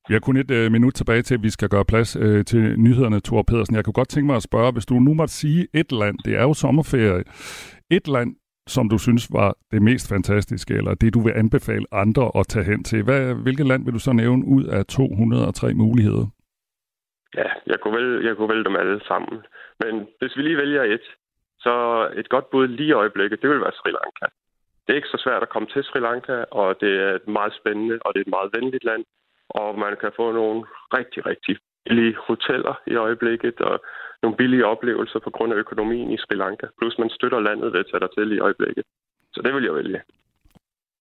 [0.07, 2.79] Vi har kun et øh, minut tilbage til, at vi skal gøre plads øh, til
[2.79, 3.75] nyhederne, Thor Pedersen.
[3.75, 6.33] Jeg kunne godt tænke mig at spørge, hvis du nu måtte sige et land, det
[6.39, 7.23] er jo sommerferie,
[7.97, 8.35] et land,
[8.67, 12.65] som du synes var det mest fantastiske, eller det, du vil anbefale andre at tage
[12.65, 13.03] hen til.
[13.03, 16.25] Hvad, hvilket land vil du så nævne ud af 203 muligheder?
[17.37, 19.35] Ja, jeg kunne, vælge, jeg kunne vælge dem alle sammen.
[19.81, 21.05] Men hvis vi lige vælger et,
[21.65, 21.75] så
[22.21, 24.25] et godt bud lige i øjeblikket, det vil være Sri Lanka.
[24.83, 27.53] Det er ikke så svært at komme til Sri Lanka, og det er et meget
[27.59, 29.03] spændende, og det er et meget venligt land.
[29.49, 30.59] Og man kan få nogle
[30.97, 33.75] rigtig, rigtig billige hoteller i øjeblikket, og
[34.23, 36.67] nogle billige oplevelser på grund af økonomien i Sri Lanka.
[36.79, 38.83] Plus man støtter landet ved at tage til i øjeblikket.
[39.33, 40.01] Så det vil jeg vælge.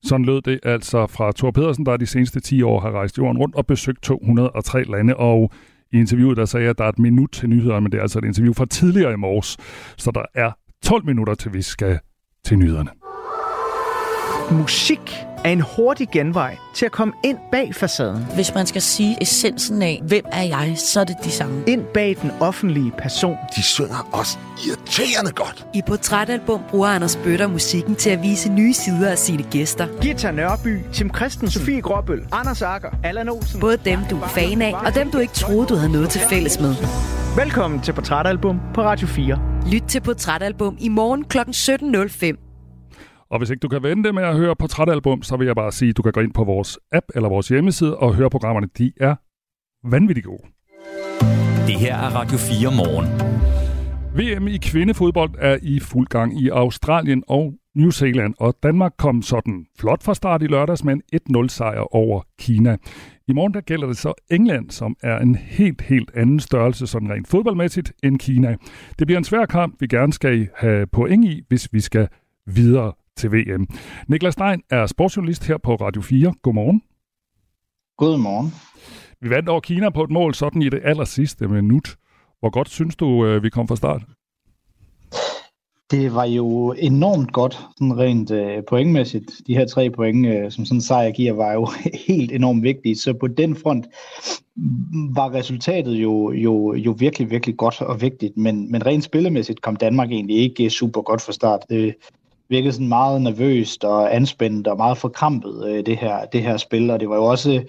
[0.02, 3.38] Sådan lød det altså fra Thor Pedersen, der de seneste 10 år har rejst jorden
[3.38, 5.16] rundt og besøgt 203 lande.
[5.16, 5.50] Og
[5.96, 8.02] i interviewet der sagde jeg, at der er et minut til nyhederne, men det er
[8.02, 9.56] altså et interview fra tidligere i morges.
[9.96, 10.50] Så der er
[10.84, 11.98] 12 minutter til vi skal
[12.44, 12.90] til nyhederne.
[14.50, 15.12] Musik
[15.46, 18.26] er en hurtig genvej til at komme ind bag facaden.
[18.34, 21.62] Hvis man skal sige essensen af, hvem er jeg, så er det de samme.
[21.66, 23.36] Ind bag den offentlige person.
[23.56, 25.66] De synger også irriterende godt.
[25.74, 29.86] I Portrætalbum bruger Anders Bøtter musikken til at vise nye sider af sine gæster.
[30.00, 33.60] Gita Nørby, Tim Christensen, Sofie Gråbøl, Anders Akker, Allan Olsen.
[33.60, 36.20] Både dem, du er fan af, og dem, du ikke troede, du havde noget til
[36.30, 36.74] fælles med.
[37.36, 39.40] Velkommen til Portrætalbum på Radio 4.
[39.72, 41.38] Lyt til Portrætalbum i morgen kl.
[41.38, 42.45] 17.05.
[43.30, 45.88] Og hvis ikke du kan vente med at høre portrætalbum, så vil jeg bare sige,
[45.88, 48.68] at du kan gå ind på vores app eller vores hjemmeside og høre programmerne.
[48.78, 49.14] De er
[49.88, 50.42] vanvittigt gode.
[51.66, 53.06] Det her er Radio 4 morgen.
[54.16, 59.22] VM i kvindefodbold er i fuld gang i Australien og New Zealand, og Danmark kom
[59.22, 62.76] sådan flot fra start i lørdags med en 1-0 sejr over Kina.
[63.28, 67.12] I morgen der gælder det så England, som er en helt, helt anden størrelse sådan
[67.12, 68.56] rent fodboldmæssigt end Kina.
[68.98, 72.08] Det bliver en svær kamp, vi gerne skal have point i, hvis vi skal
[72.46, 73.66] videre til VM.
[74.08, 76.34] Niklas Stein er sportsjournalist her på Radio 4.
[76.42, 76.82] Godmorgen.
[77.96, 78.52] Godmorgen.
[79.20, 81.96] Vi vandt over Kina på et mål sådan i det aller sidste minut.
[82.40, 84.02] Hvor godt synes du, øh, vi kom fra start?
[85.90, 89.30] Det var jo enormt godt, sådan rent øh, pointmæssigt.
[89.46, 91.68] De her tre point, øh, som sådan en sejr giver, var jo
[92.08, 92.96] helt enormt vigtige.
[92.96, 93.86] Så på den front
[95.14, 98.36] var resultatet jo, jo, jo virkelig, virkelig godt og vigtigt.
[98.36, 101.60] Men, men rent spillemæssigt kom Danmark egentlig ikke super godt fra start.
[101.70, 101.94] Det,
[102.48, 106.90] virkede sådan meget nervøst og anspændt og meget forkrampet, øh, det, her, det her spil.
[106.90, 107.62] Og det var jo også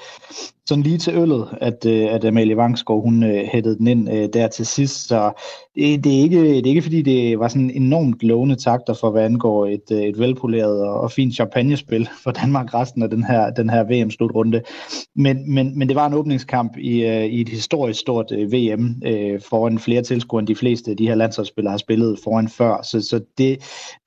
[0.68, 4.30] sådan lige til øllet, at, øh, at Amalie Vangsgaard, hun øh, hættede den ind øh,
[4.34, 5.07] der til sidst.
[5.07, 5.32] Så
[5.76, 9.11] det, det, er ikke, det er ikke, fordi det var sådan enormt lovende takter for,
[9.11, 13.49] hvad angår et, et velpoleret og, og fint champagnespil for Danmark resten af den her,
[13.49, 14.61] den her VM-slutrunde.
[15.15, 19.80] Men, men, men det var en åbningskamp i, i et historisk stort VM øh, foran
[19.80, 22.82] flere tilskuere end de fleste af de her landsholdsspillere har spillet foran før.
[22.84, 23.57] Så, så det,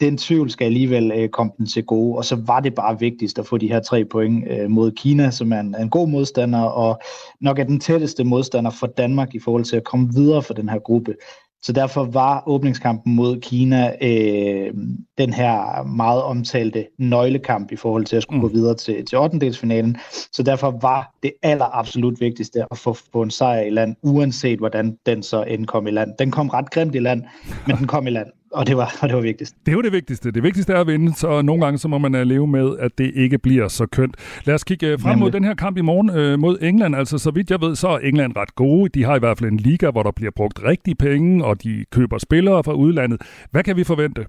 [0.00, 2.16] den tvivl skal alligevel øh, komme den til gode.
[2.18, 5.30] Og så var det bare vigtigst at få de her tre point øh, mod Kina,
[5.30, 7.00] som er en, en god modstander modstander, og
[7.40, 10.68] nok er den tætteste modstander for Danmark i forhold til at komme videre for den
[10.68, 11.14] her gruppe.
[11.62, 14.74] Så derfor var åbningskampen mod Kina øh,
[15.18, 18.48] den her meget omtalte nøglekamp i forhold til at skulle mm.
[18.48, 19.94] gå videre til, til 8.
[20.32, 24.58] Så derfor var det aller absolut vigtigste at få, få en sejr i land, uanset
[24.58, 26.10] hvordan den så end kom i land.
[26.18, 27.22] Den kom ret grimt i land,
[27.66, 29.56] men den kom i land og det var, og det var vigtigst.
[29.66, 30.30] Det var det vigtigste.
[30.30, 32.98] Det vigtigste er at vinde, så nogle gange så må man uh, leve med, at
[32.98, 34.16] det ikke bliver så kønt.
[34.44, 36.96] Lad os kigge uh, frem mod den her kamp i morgen uh, mod England.
[36.96, 38.88] Altså, så vidt jeg ved, så er England ret gode.
[38.88, 41.84] De har i hvert fald en liga, hvor der bliver brugt rigtig penge, og de
[41.92, 43.20] køber spillere fra udlandet.
[43.50, 44.24] Hvad kan vi forvente?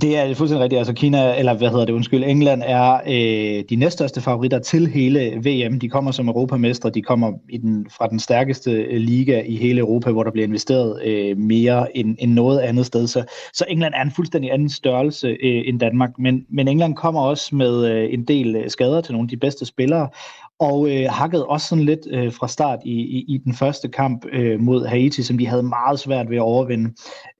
[0.00, 0.78] Det er fuldstændig rigtigt.
[0.78, 5.36] Altså Kina, eller hvad hedder det, undskyld, England er øh, de næststørste favoritter til hele
[5.36, 5.80] VM.
[5.80, 9.80] De kommer som europamestre, de kommer i den, fra den stærkeste øh, liga i hele
[9.80, 13.06] Europa, hvor der bliver investeret øh, mere end, end noget andet sted.
[13.06, 16.10] Så, så England er en fuldstændig anden størrelse øh, end Danmark.
[16.18, 19.36] Men, men England kommer også med øh, en del øh, skader til nogle af de
[19.36, 20.08] bedste spillere,
[20.62, 24.26] og øh, hakkede også sådan lidt øh, fra start i, i, i den første kamp
[24.32, 26.90] øh, mod Haiti, som de havde meget svært ved at overvinde.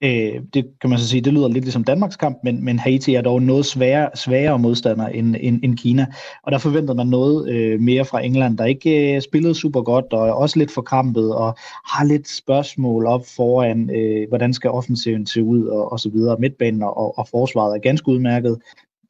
[0.04, 3.14] Øh, det kan man så sige, det lyder lidt ligesom Danmarks kamp, men, men Haiti
[3.14, 6.06] er dog noget sværere, sværere modstander end, end, end Kina,
[6.42, 10.12] og der forventede man noget øh, mere fra England, der ikke øh, spillede super godt,
[10.12, 11.54] og også lidt forkrampet, og
[11.86, 16.36] har lidt spørgsmål op foran, øh, hvordan skal offensiven se ud, og, og så videre.
[16.38, 18.58] Midtbanen og, og forsvaret er ganske udmærket,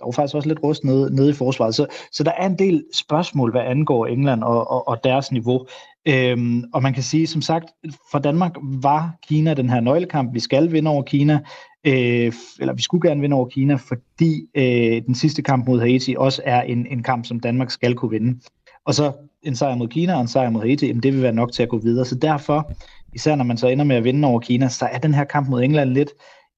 [0.02, 1.74] der var faktisk også lidt rust nede, nede i forsvaret.
[1.74, 5.66] Så, så der er en del spørgsmål, hvad angår England og, og, og deres niveau.
[6.08, 7.64] Øhm, og man kan sige, som sagt,
[8.10, 10.34] for Danmark var Kina den her nøglekamp.
[10.34, 11.40] Vi skal vinde over Kina,
[11.86, 16.14] øh, eller vi skulle gerne vinde over Kina, fordi øh, den sidste kamp mod Haiti
[16.18, 18.40] også er en, en kamp, som Danmark skal kunne vinde.
[18.86, 21.32] Og så en sejr mod Kina og en sejr mod Haiti, jamen det vil være
[21.32, 22.04] nok til at gå videre.
[22.04, 22.72] Så derfor,
[23.14, 25.48] især når man så ender med at vinde over Kina, så er den her kamp
[25.48, 26.10] mod England lidt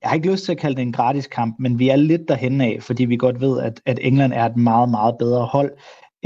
[0.05, 2.29] jeg har ikke lyst til at kalde det en gratis kamp, men vi er lidt
[2.29, 5.73] derhen af, fordi vi godt ved, at, at England er et meget, meget bedre hold.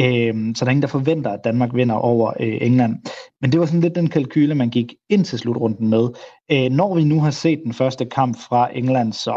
[0.01, 2.97] Øhm, så der er ingen, der forventer, at Danmark vinder over øh, England.
[3.41, 6.09] Men det var sådan lidt den kalkyle, man gik ind til slutrunden med.
[6.53, 9.33] Øh, når vi nu har set den første kamp fra England, så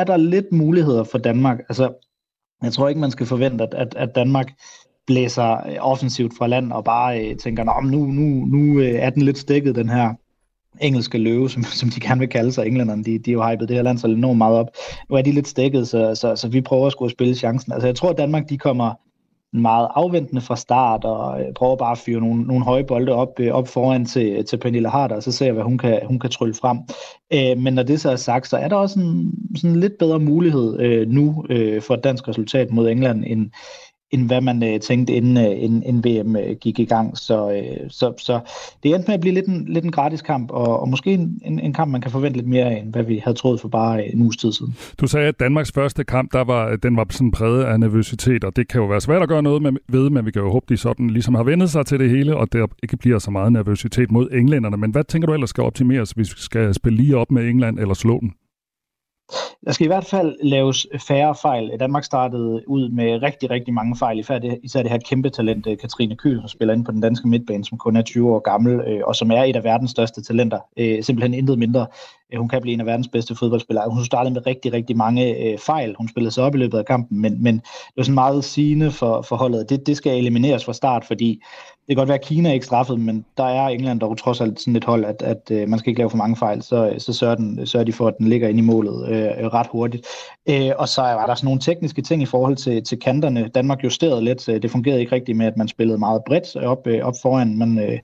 [0.00, 1.58] er der lidt muligheder for Danmark.
[1.58, 1.92] Altså,
[2.62, 4.52] jeg tror ikke, man skal forvente, at, at, at Danmark
[5.06, 9.38] blæser offensivt fra land og bare øh, tænker, nu, nu, nu øh, er den lidt
[9.38, 10.14] stikket, den her
[10.80, 13.68] engelske løve, som, som de gerne vil kalde sig, englænderne, de, de er jo hypet
[13.68, 14.66] det her land så enormt meget op.
[15.10, 17.72] Nu er de lidt stikket, så, så, så vi prøver at skulle spille chancen.
[17.72, 18.94] Altså jeg tror, at Danmark de kommer
[19.54, 23.40] meget afventende fra start, og øh, prøver bare at fyre nogle, nogle høje bolde op,
[23.40, 26.18] øh, op foran til, til Pernille Harder, og så ser jeg, hvad hun kan, hun
[26.18, 26.78] kan trylle frem.
[27.32, 30.20] Øh, men når det så er sagt, så er der også en sådan lidt bedre
[30.20, 33.50] mulighed øh, nu øh, for et dansk resultat mod England, end,
[34.14, 37.18] end hvad man øh, tænkte, inden, øh, inden, inden VM øh, gik i gang.
[37.18, 38.40] Så, øh, så, så
[38.82, 41.40] det endte med at blive lidt en, lidt en gratis kamp, og, og måske en,
[41.44, 43.68] en, en kamp, man kan forvente lidt mere af, end hvad vi havde troet for
[43.68, 44.76] bare øh, en uges tid siden.
[45.00, 48.44] Du sagde, at Danmarks første kamp, der var, øh, den var sådan præget af nervøsitet,
[48.44, 50.50] og det kan jo være svært at gøre noget med, ved, men vi kan jo
[50.50, 53.30] håbe, de sådan ligesom har vendet sig til det hele, og der ikke bliver så
[53.30, 54.76] meget nervøsitet mod englænderne.
[54.76, 57.78] Men hvad tænker du ellers skal optimeres, hvis vi skal spille lige op med England
[57.78, 58.30] eller slå dem?
[59.64, 61.70] Der skal i hvert fald laves færre fejl.
[61.80, 64.18] Danmark startede ud med rigtig, rigtig mange fejl,
[64.62, 67.64] især det her kæmpe talent, øh, Katrine Kyl, som spiller ind på den danske midtbane,
[67.64, 70.58] som kun er 20 år gammel, øh, og som er et af verdens største talenter.
[70.76, 71.86] Øh, simpelthen intet mindre.
[72.32, 73.90] Øh, hun kan blive en af verdens bedste fodboldspillere.
[73.90, 75.94] Hun startede med rigtig, rigtig mange øh, fejl.
[75.98, 78.90] Hun spillede sig op i løbet af kampen, men, men det var sådan meget sigende
[78.90, 79.70] for, for holdet.
[79.70, 81.42] Det, det skal elimineres fra start, fordi
[81.88, 84.60] kan godt være, at Kina er ikke straffet, men der er England dog trods alt
[84.60, 87.12] sådan et hold, at, at øh, man skal ikke lave for mange fejl, så, så
[87.12, 90.06] sørger, den, sørger de for, at den ligger ind i målet øh, ret hurtigt.
[90.48, 93.48] Øh, og så var der sådan nogle tekniske ting i forhold til, til kanterne.
[93.48, 94.46] Danmark justerede lidt.
[94.46, 97.58] Det fungerede ikke rigtigt med, at man spillede meget bredt op, øh, op foran.
[97.58, 97.98] Man, øh,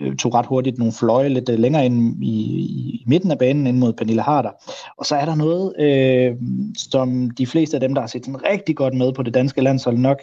[0.00, 3.66] Øh, tog ret hurtigt nogle fløje lidt øh, længere ind i, i midten af banen
[3.66, 4.50] ind mod Pernille Harder.
[4.96, 6.36] Og så er der noget, øh,
[6.76, 9.60] som de fleste af dem, der har set sådan rigtig godt med på det danske
[9.60, 10.18] landshold nok,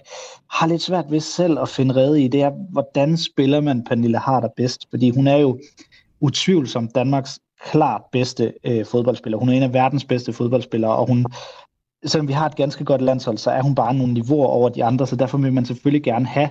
[0.49, 2.27] har lidt svært ved selv at finde redde i.
[2.27, 4.87] Det er, hvordan spiller man Pernille Harder bedst?
[4.89, 5.59] Fordi hun er jo
[6.21, 9.37] utvivlsomt Danmarks klart bedste øh, fodboldspiller.
[9.37, 11.25] Hun er en af verdens bedste fodboldspillere, og hun
[12.05, 14.83] selvom vi har et ganske godt landshold, så er hun bare nogle niveauer over de
[14.83, 16.49] andre, så derfor vil man selvfølgelig gerne have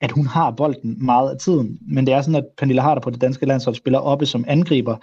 [0.00, 1.78] at hun har bolden meget af tiden.
[1.88, 4.96] Men det er sådan, at Pernille Harder på det danske landshold spiller oppe som angriber,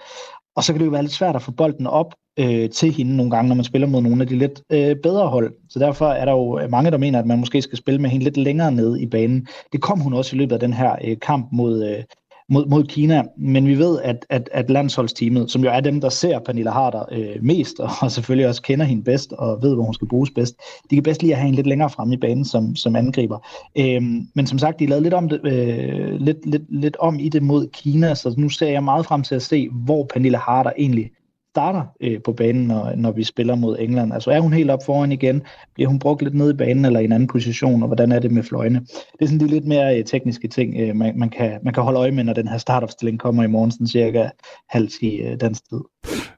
[0.56, 3.16] og så kan det jo være lidt svært at få bolden op øh, til hende
[3.16, 5.54] nogle gange, når man spiller mod nogle af de lidt øh, bedre hold.
[5.68, 8.24] Så derfor er der jo mange, der mener, at man måske skal spille med hende
[8.24, 9.46] lidt længere ned i banen.
[9.72, 12.04] Det kom hun også i løbet af den her øh, kamp mod, øh,
[12.48, 16.08] mod, mod Kina, men vi ved, at, at, at landsholdsteamet, som jo er dem, der
[16.08, 19.94] ser Pernille Harder øh, mest, og selvfølgelig også kender hende bedst, og ved, hvor hun
[19.94, 20.54] skal bruges bedst,
[20.90, 23.38] de kan bedst lige at have hende lidt længere frem i banen som, som angriber.
[23.78, 27.28] Øhm, men som sagt, de lavede lidt om, det, øh, lidt, lidt, lidt om i
[27.28, 30.72] det mod Kina, så nu ser jeg meget frem til at se, hvor Pernille Harder
[30.78, 31.10] egentlig
[31.54, 34.12] starter øh, på banen, når, når vi spiller mod England.
[34.12, 35.42] Altså er hun helt op foran igen?
[35.74, 37.82] Bliver hun brugt lidt ned i banen eller i en anden position?
[37.82, 38.80] Og hvordan er det med fløjene?
[38.80, 41.82] Det er sådan de lidt mere øh, tekniske ting, øh, man, man, kan, man kan
[41.82, 44.28] holde øje med, når den her startopstilling kommer i morgen, sådan cirka
[44.68, 45.80] halv ti øh, dansk tid.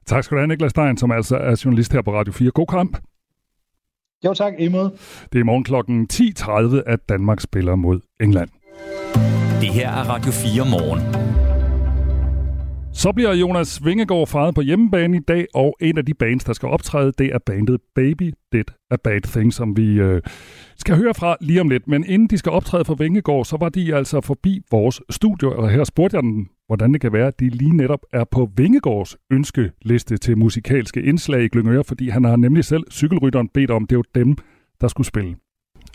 [0.05, 2.51] Tak skal du have, Niklas Stein, som altså er journalist her på Radio 4.
[2.51, 2.97] God kamp.
[4.25, 4.91] Jo tak, i måde.
[5.23, 5.73] Det er i morgen kl.
[6.83, 8.49] 10.30, at Danmark spiller mod England.
[9.61, 11.46] Det her er Radio 4 morgen.
[12.97, 16.53] Så bliver Jonas Vingegaard fejret på hjemmebane i dag, og en af de bands, der
[16.53, 20.21] skal optræde, det er bandet Baby Did a Bad Thing, som vi øh,
[20.77, 21.87] skal høre fra lige om lidt.
[21.87, 25.69] Men inden de skal optræde for Vingegaard, så var de altså forbi vores studio, og
[25.69, 29.17] her spurgte jeg dem, hvordan det kan være, at de lige netop er på Vingegaards
[29.31, 33.97] ønskeliste til musikalske indslag i Glyngøre, fordi han har nemlig selv cykelrytteren bedt om, det
[33.97, 34.35] var dem,
[34.81, 35.35] der skulle spille.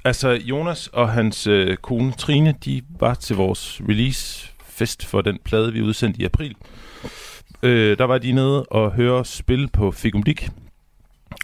[0.05, 5.39] Altså, Jonas og hans øh, kone Trine, de var til vores release fest for den
[5.45, 6.57] plade, vi udsendte i april.
[7.63, 10.49] Øh, der var de nede og høre os spille på Figumdik,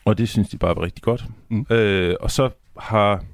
[0.05, 1.25] og det synes de bare var rigtig godt.
[1.49, 1.67] Mm.
[1.71, 3.25] Øh, og så har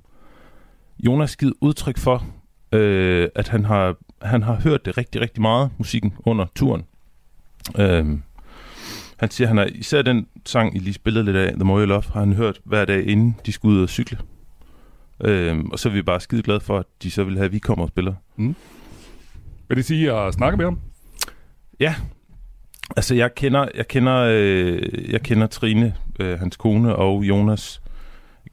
[0.98, 2.26] Jonas givet udtryk for,
[2.72, 6.84] øh, at han har, han har hørt det rigtig, rigtig meget, musikken, under turen.
[7.78, 8.18] Øh,
[9.16, 11.86] han siger, han har især den sang, I lige spillede lidt af, The More You
[11.86, 14.18] Love, har han hørt hver dag, inden de skulle ud og cykle.
[15.20, 17.52] Øh, og så er vi bare skide glade for, at de så vil have, at
[17.52, 18.14] vi kommer og spiller.
[18.36, 18.54] Mm.
[19.68, 20.80] Vil det sige at snakke med ham?
[21.80, 21.94] Ja,
[22.96, 27.82] Altså, jeg kender, jeg kender, øh, jeg kender Trine, øh, hans kone, og Jonas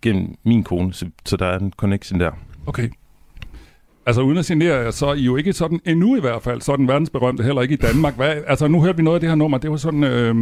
[0.01, 2.31] gennem min kone, så, så der er en connection der.
[2.65, 2.89] Okay.
[4.05, 6.87] Altså uden at signere, så er I jo ikke sådan, endnu i hvert fald, sådan
[6.87, 8.15] verdensberømte, heller ikke i Danmark.
[8.15, 10.35] Hvad, altså nu hørte vi noget af det her nummer, det var sådan øh,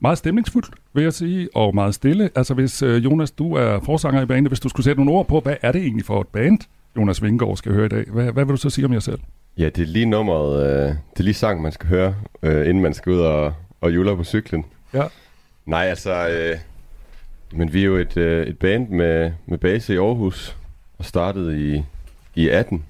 [0.00, 2.30] meget stemningsfuldt, vil jeg sige, og meget stille.
[2.34, 5.28] Altså hvis øh, Jonas, du er forsanger i banen, hvis du skulle sætte nogle ord
[5.28, 6.58] på, hvad er det egentlig for et band,
[6.96, 8.04] Jonas Vingegaard skal høre i dag?
[8.12, 9.18] Hvad, hvad vil du så sige om jer selv?
[9.58, 12.82] Ja, det er lige nummeret, øh, det er lige sang, man skal høre, øh, inden
[12.82, 14.64] man skal ud og, og juler på cyklen.
[14.94, 15.04] Ja.
[15.66, 16.58] Nej, altså, øh,
[17.52, 20.56] men vi er jo et, øh, et band med, med base i Aarhus,
[20.98, 21.84] og startede i,
[22.34, 22.84] i 18.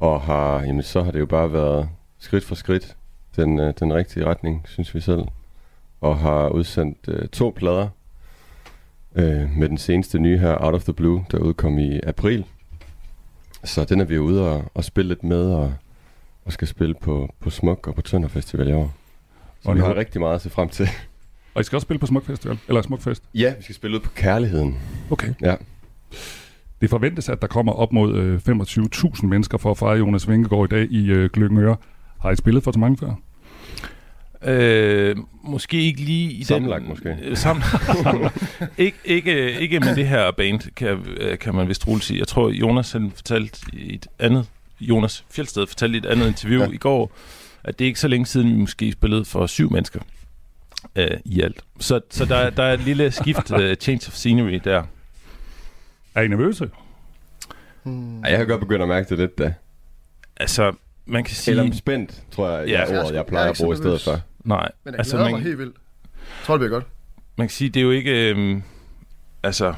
[0.00, 1.88] Og har, jamen, så har det jo bare været
[2.18, 2.96] skridt for skridt
[3.36, 5.22] den, øh, den rigtige retning, synes vi selv.
[6.00, 7.88] Og har udsendt øh, to plader
[9.14, 12.44] øh, med den seneste nye her, Out of the Blue, der udkom i april
[13.64, 15.74] så den er vi ude og, og spille lidt med, og,
[16.44, 18.94] og skal spille på, på Smuk og på Tønder Festival i år.
[19.60, 20.88] Så og vi har rigtig meget at se frem til.
[21.54, 22.58] Og I skal også spille på Smuk Festival?
[22.68, 23.22] Eller Smuk Fest?
[23.34, 24.78] Ja, vi skal spille ud på Kærligheden.
[25.10, 25.34] Okay.
[25.42, 25.54] Ja.
[26.80, 30.72] Det forventes, at der kommer op mod øh, 25.000 mennesker for at fejre Jonas Vingegaard
[30.72, 31.76] i dag i øh, Gløngøre.
[32.20, 33.14] Har I spillet for så mange før?
[34.42, 37.18] Øh, måske ikke lige i Sammenlagt den, måske.
[37.22, 38.30] Øh,
[38.86, 42.18] ikke, ikke, ikke med det her band, kan, øh, kan man vist roligt sige.
[42.18, 44.46] Jeg tror, Jonas han fortalte i et andet,
[44.80, 46.68] Jonas Fjeldsted fortalte i et andet interview ja.
[46.70, 47.12] i går,
[47.64, 50.00] at det er ikke så længe siden, vi måske spillede for syv mennesker
[50.96, 51.64] øh, i alt.
[51.80, 54.82] Så, så der, der er et lille skift, uh, change of scenery der.
[56.14, 56.70] Er I nervøse?
[57.82, 58.24] Hmm.
[58.24, 59.54] Jeg har godt begyndt at mærke det lidt, da.
[60.36, 60.72] Altså,
[61.06, 61.60] man kan sige...
[61.60, 64.20] Eller spændt, tror jeg, ja, er ordet, jeg plejer jeg at bruge i stedet for.
[64.44, 64.68] Nej.
[64.84, 65.76] Men jeg altså, man, mig helt vildt.
[66.12, 66.86] Jeg tror, det bliver godt.
[67.36, 68.30] Man kan sige, det er jo ikke...
[68.30, 68.62] Øhm,
[69.42, 69.74] altså,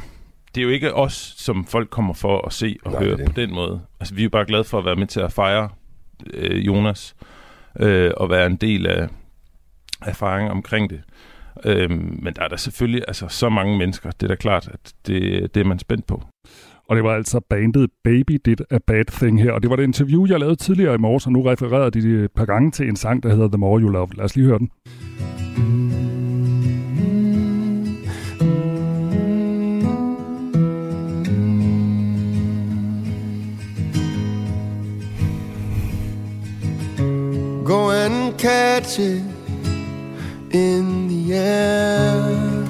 [0.55, 3.33] det er jo ikke os, som folk kommer for at se og Nej, høre på
[3.37, 3.81] den måde.
[4.01, 5.69] Altså, vi er jo bare glade for at være med til at fejre
[6.27, 7.17] øh, Jonas,
[7.81, 9.09] øh, og være en del af,
[10.03, 11.01] erfaring omkring det.
[11.65, 14.93] Øhm, men der er der selvfølgelig altså, så mange mennesker, det er da klart, at
[15.07, 16.23] det, det er man spændt på.
[16.89, 19.53] Og det var altså bandet Baby Did a Bad Thing her.
[19.53, 22.31] Og det var det interview, jeg lavede tidligere i morges, og nu refererede de et
[22.37, 24.09] par gange til en sang, der hedder The More You Love.
[24.17, 24.71] Lad os lige høre den.
[37.65, 39.23] Go and catch it
[40.55, 42.67] in the air.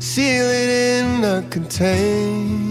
[0.00, 2.63] Seal it in a container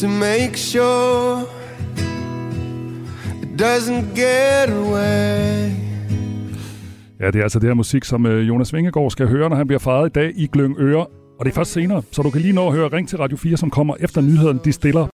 [0.00, 1.42] to make sure
[3.42, 5.70] it doesn't get away.
[7.20, 9.66] Ja, det er altså det her musik, som øh, Jonas Vingegaard skal høre, når han
[9.66, 11.06] bliver faret i dag i Glyngøre.
[11.38, 13.36] Og det er først senere, så du kan lige nå at høre Ring til Radio
[13.36, 14.60] 4, som kommer efter nyheden.
[14.64, 15.06] De stiller.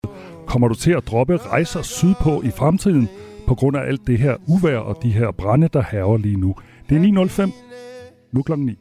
[0.46, 3.08] Kommer du til at droppe rejser sydpå i fremtiden
[3.46, 6.54] på grund af alt det her uvær og de her brænde, der haver lige nu?
[6.88, 8.30] Det er 9.05.
[8.32, 8.78] Nu klokken 9.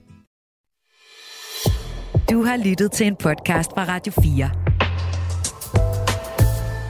[2.32, 4.71] Du har lyttet til en podcast fra Radio 4.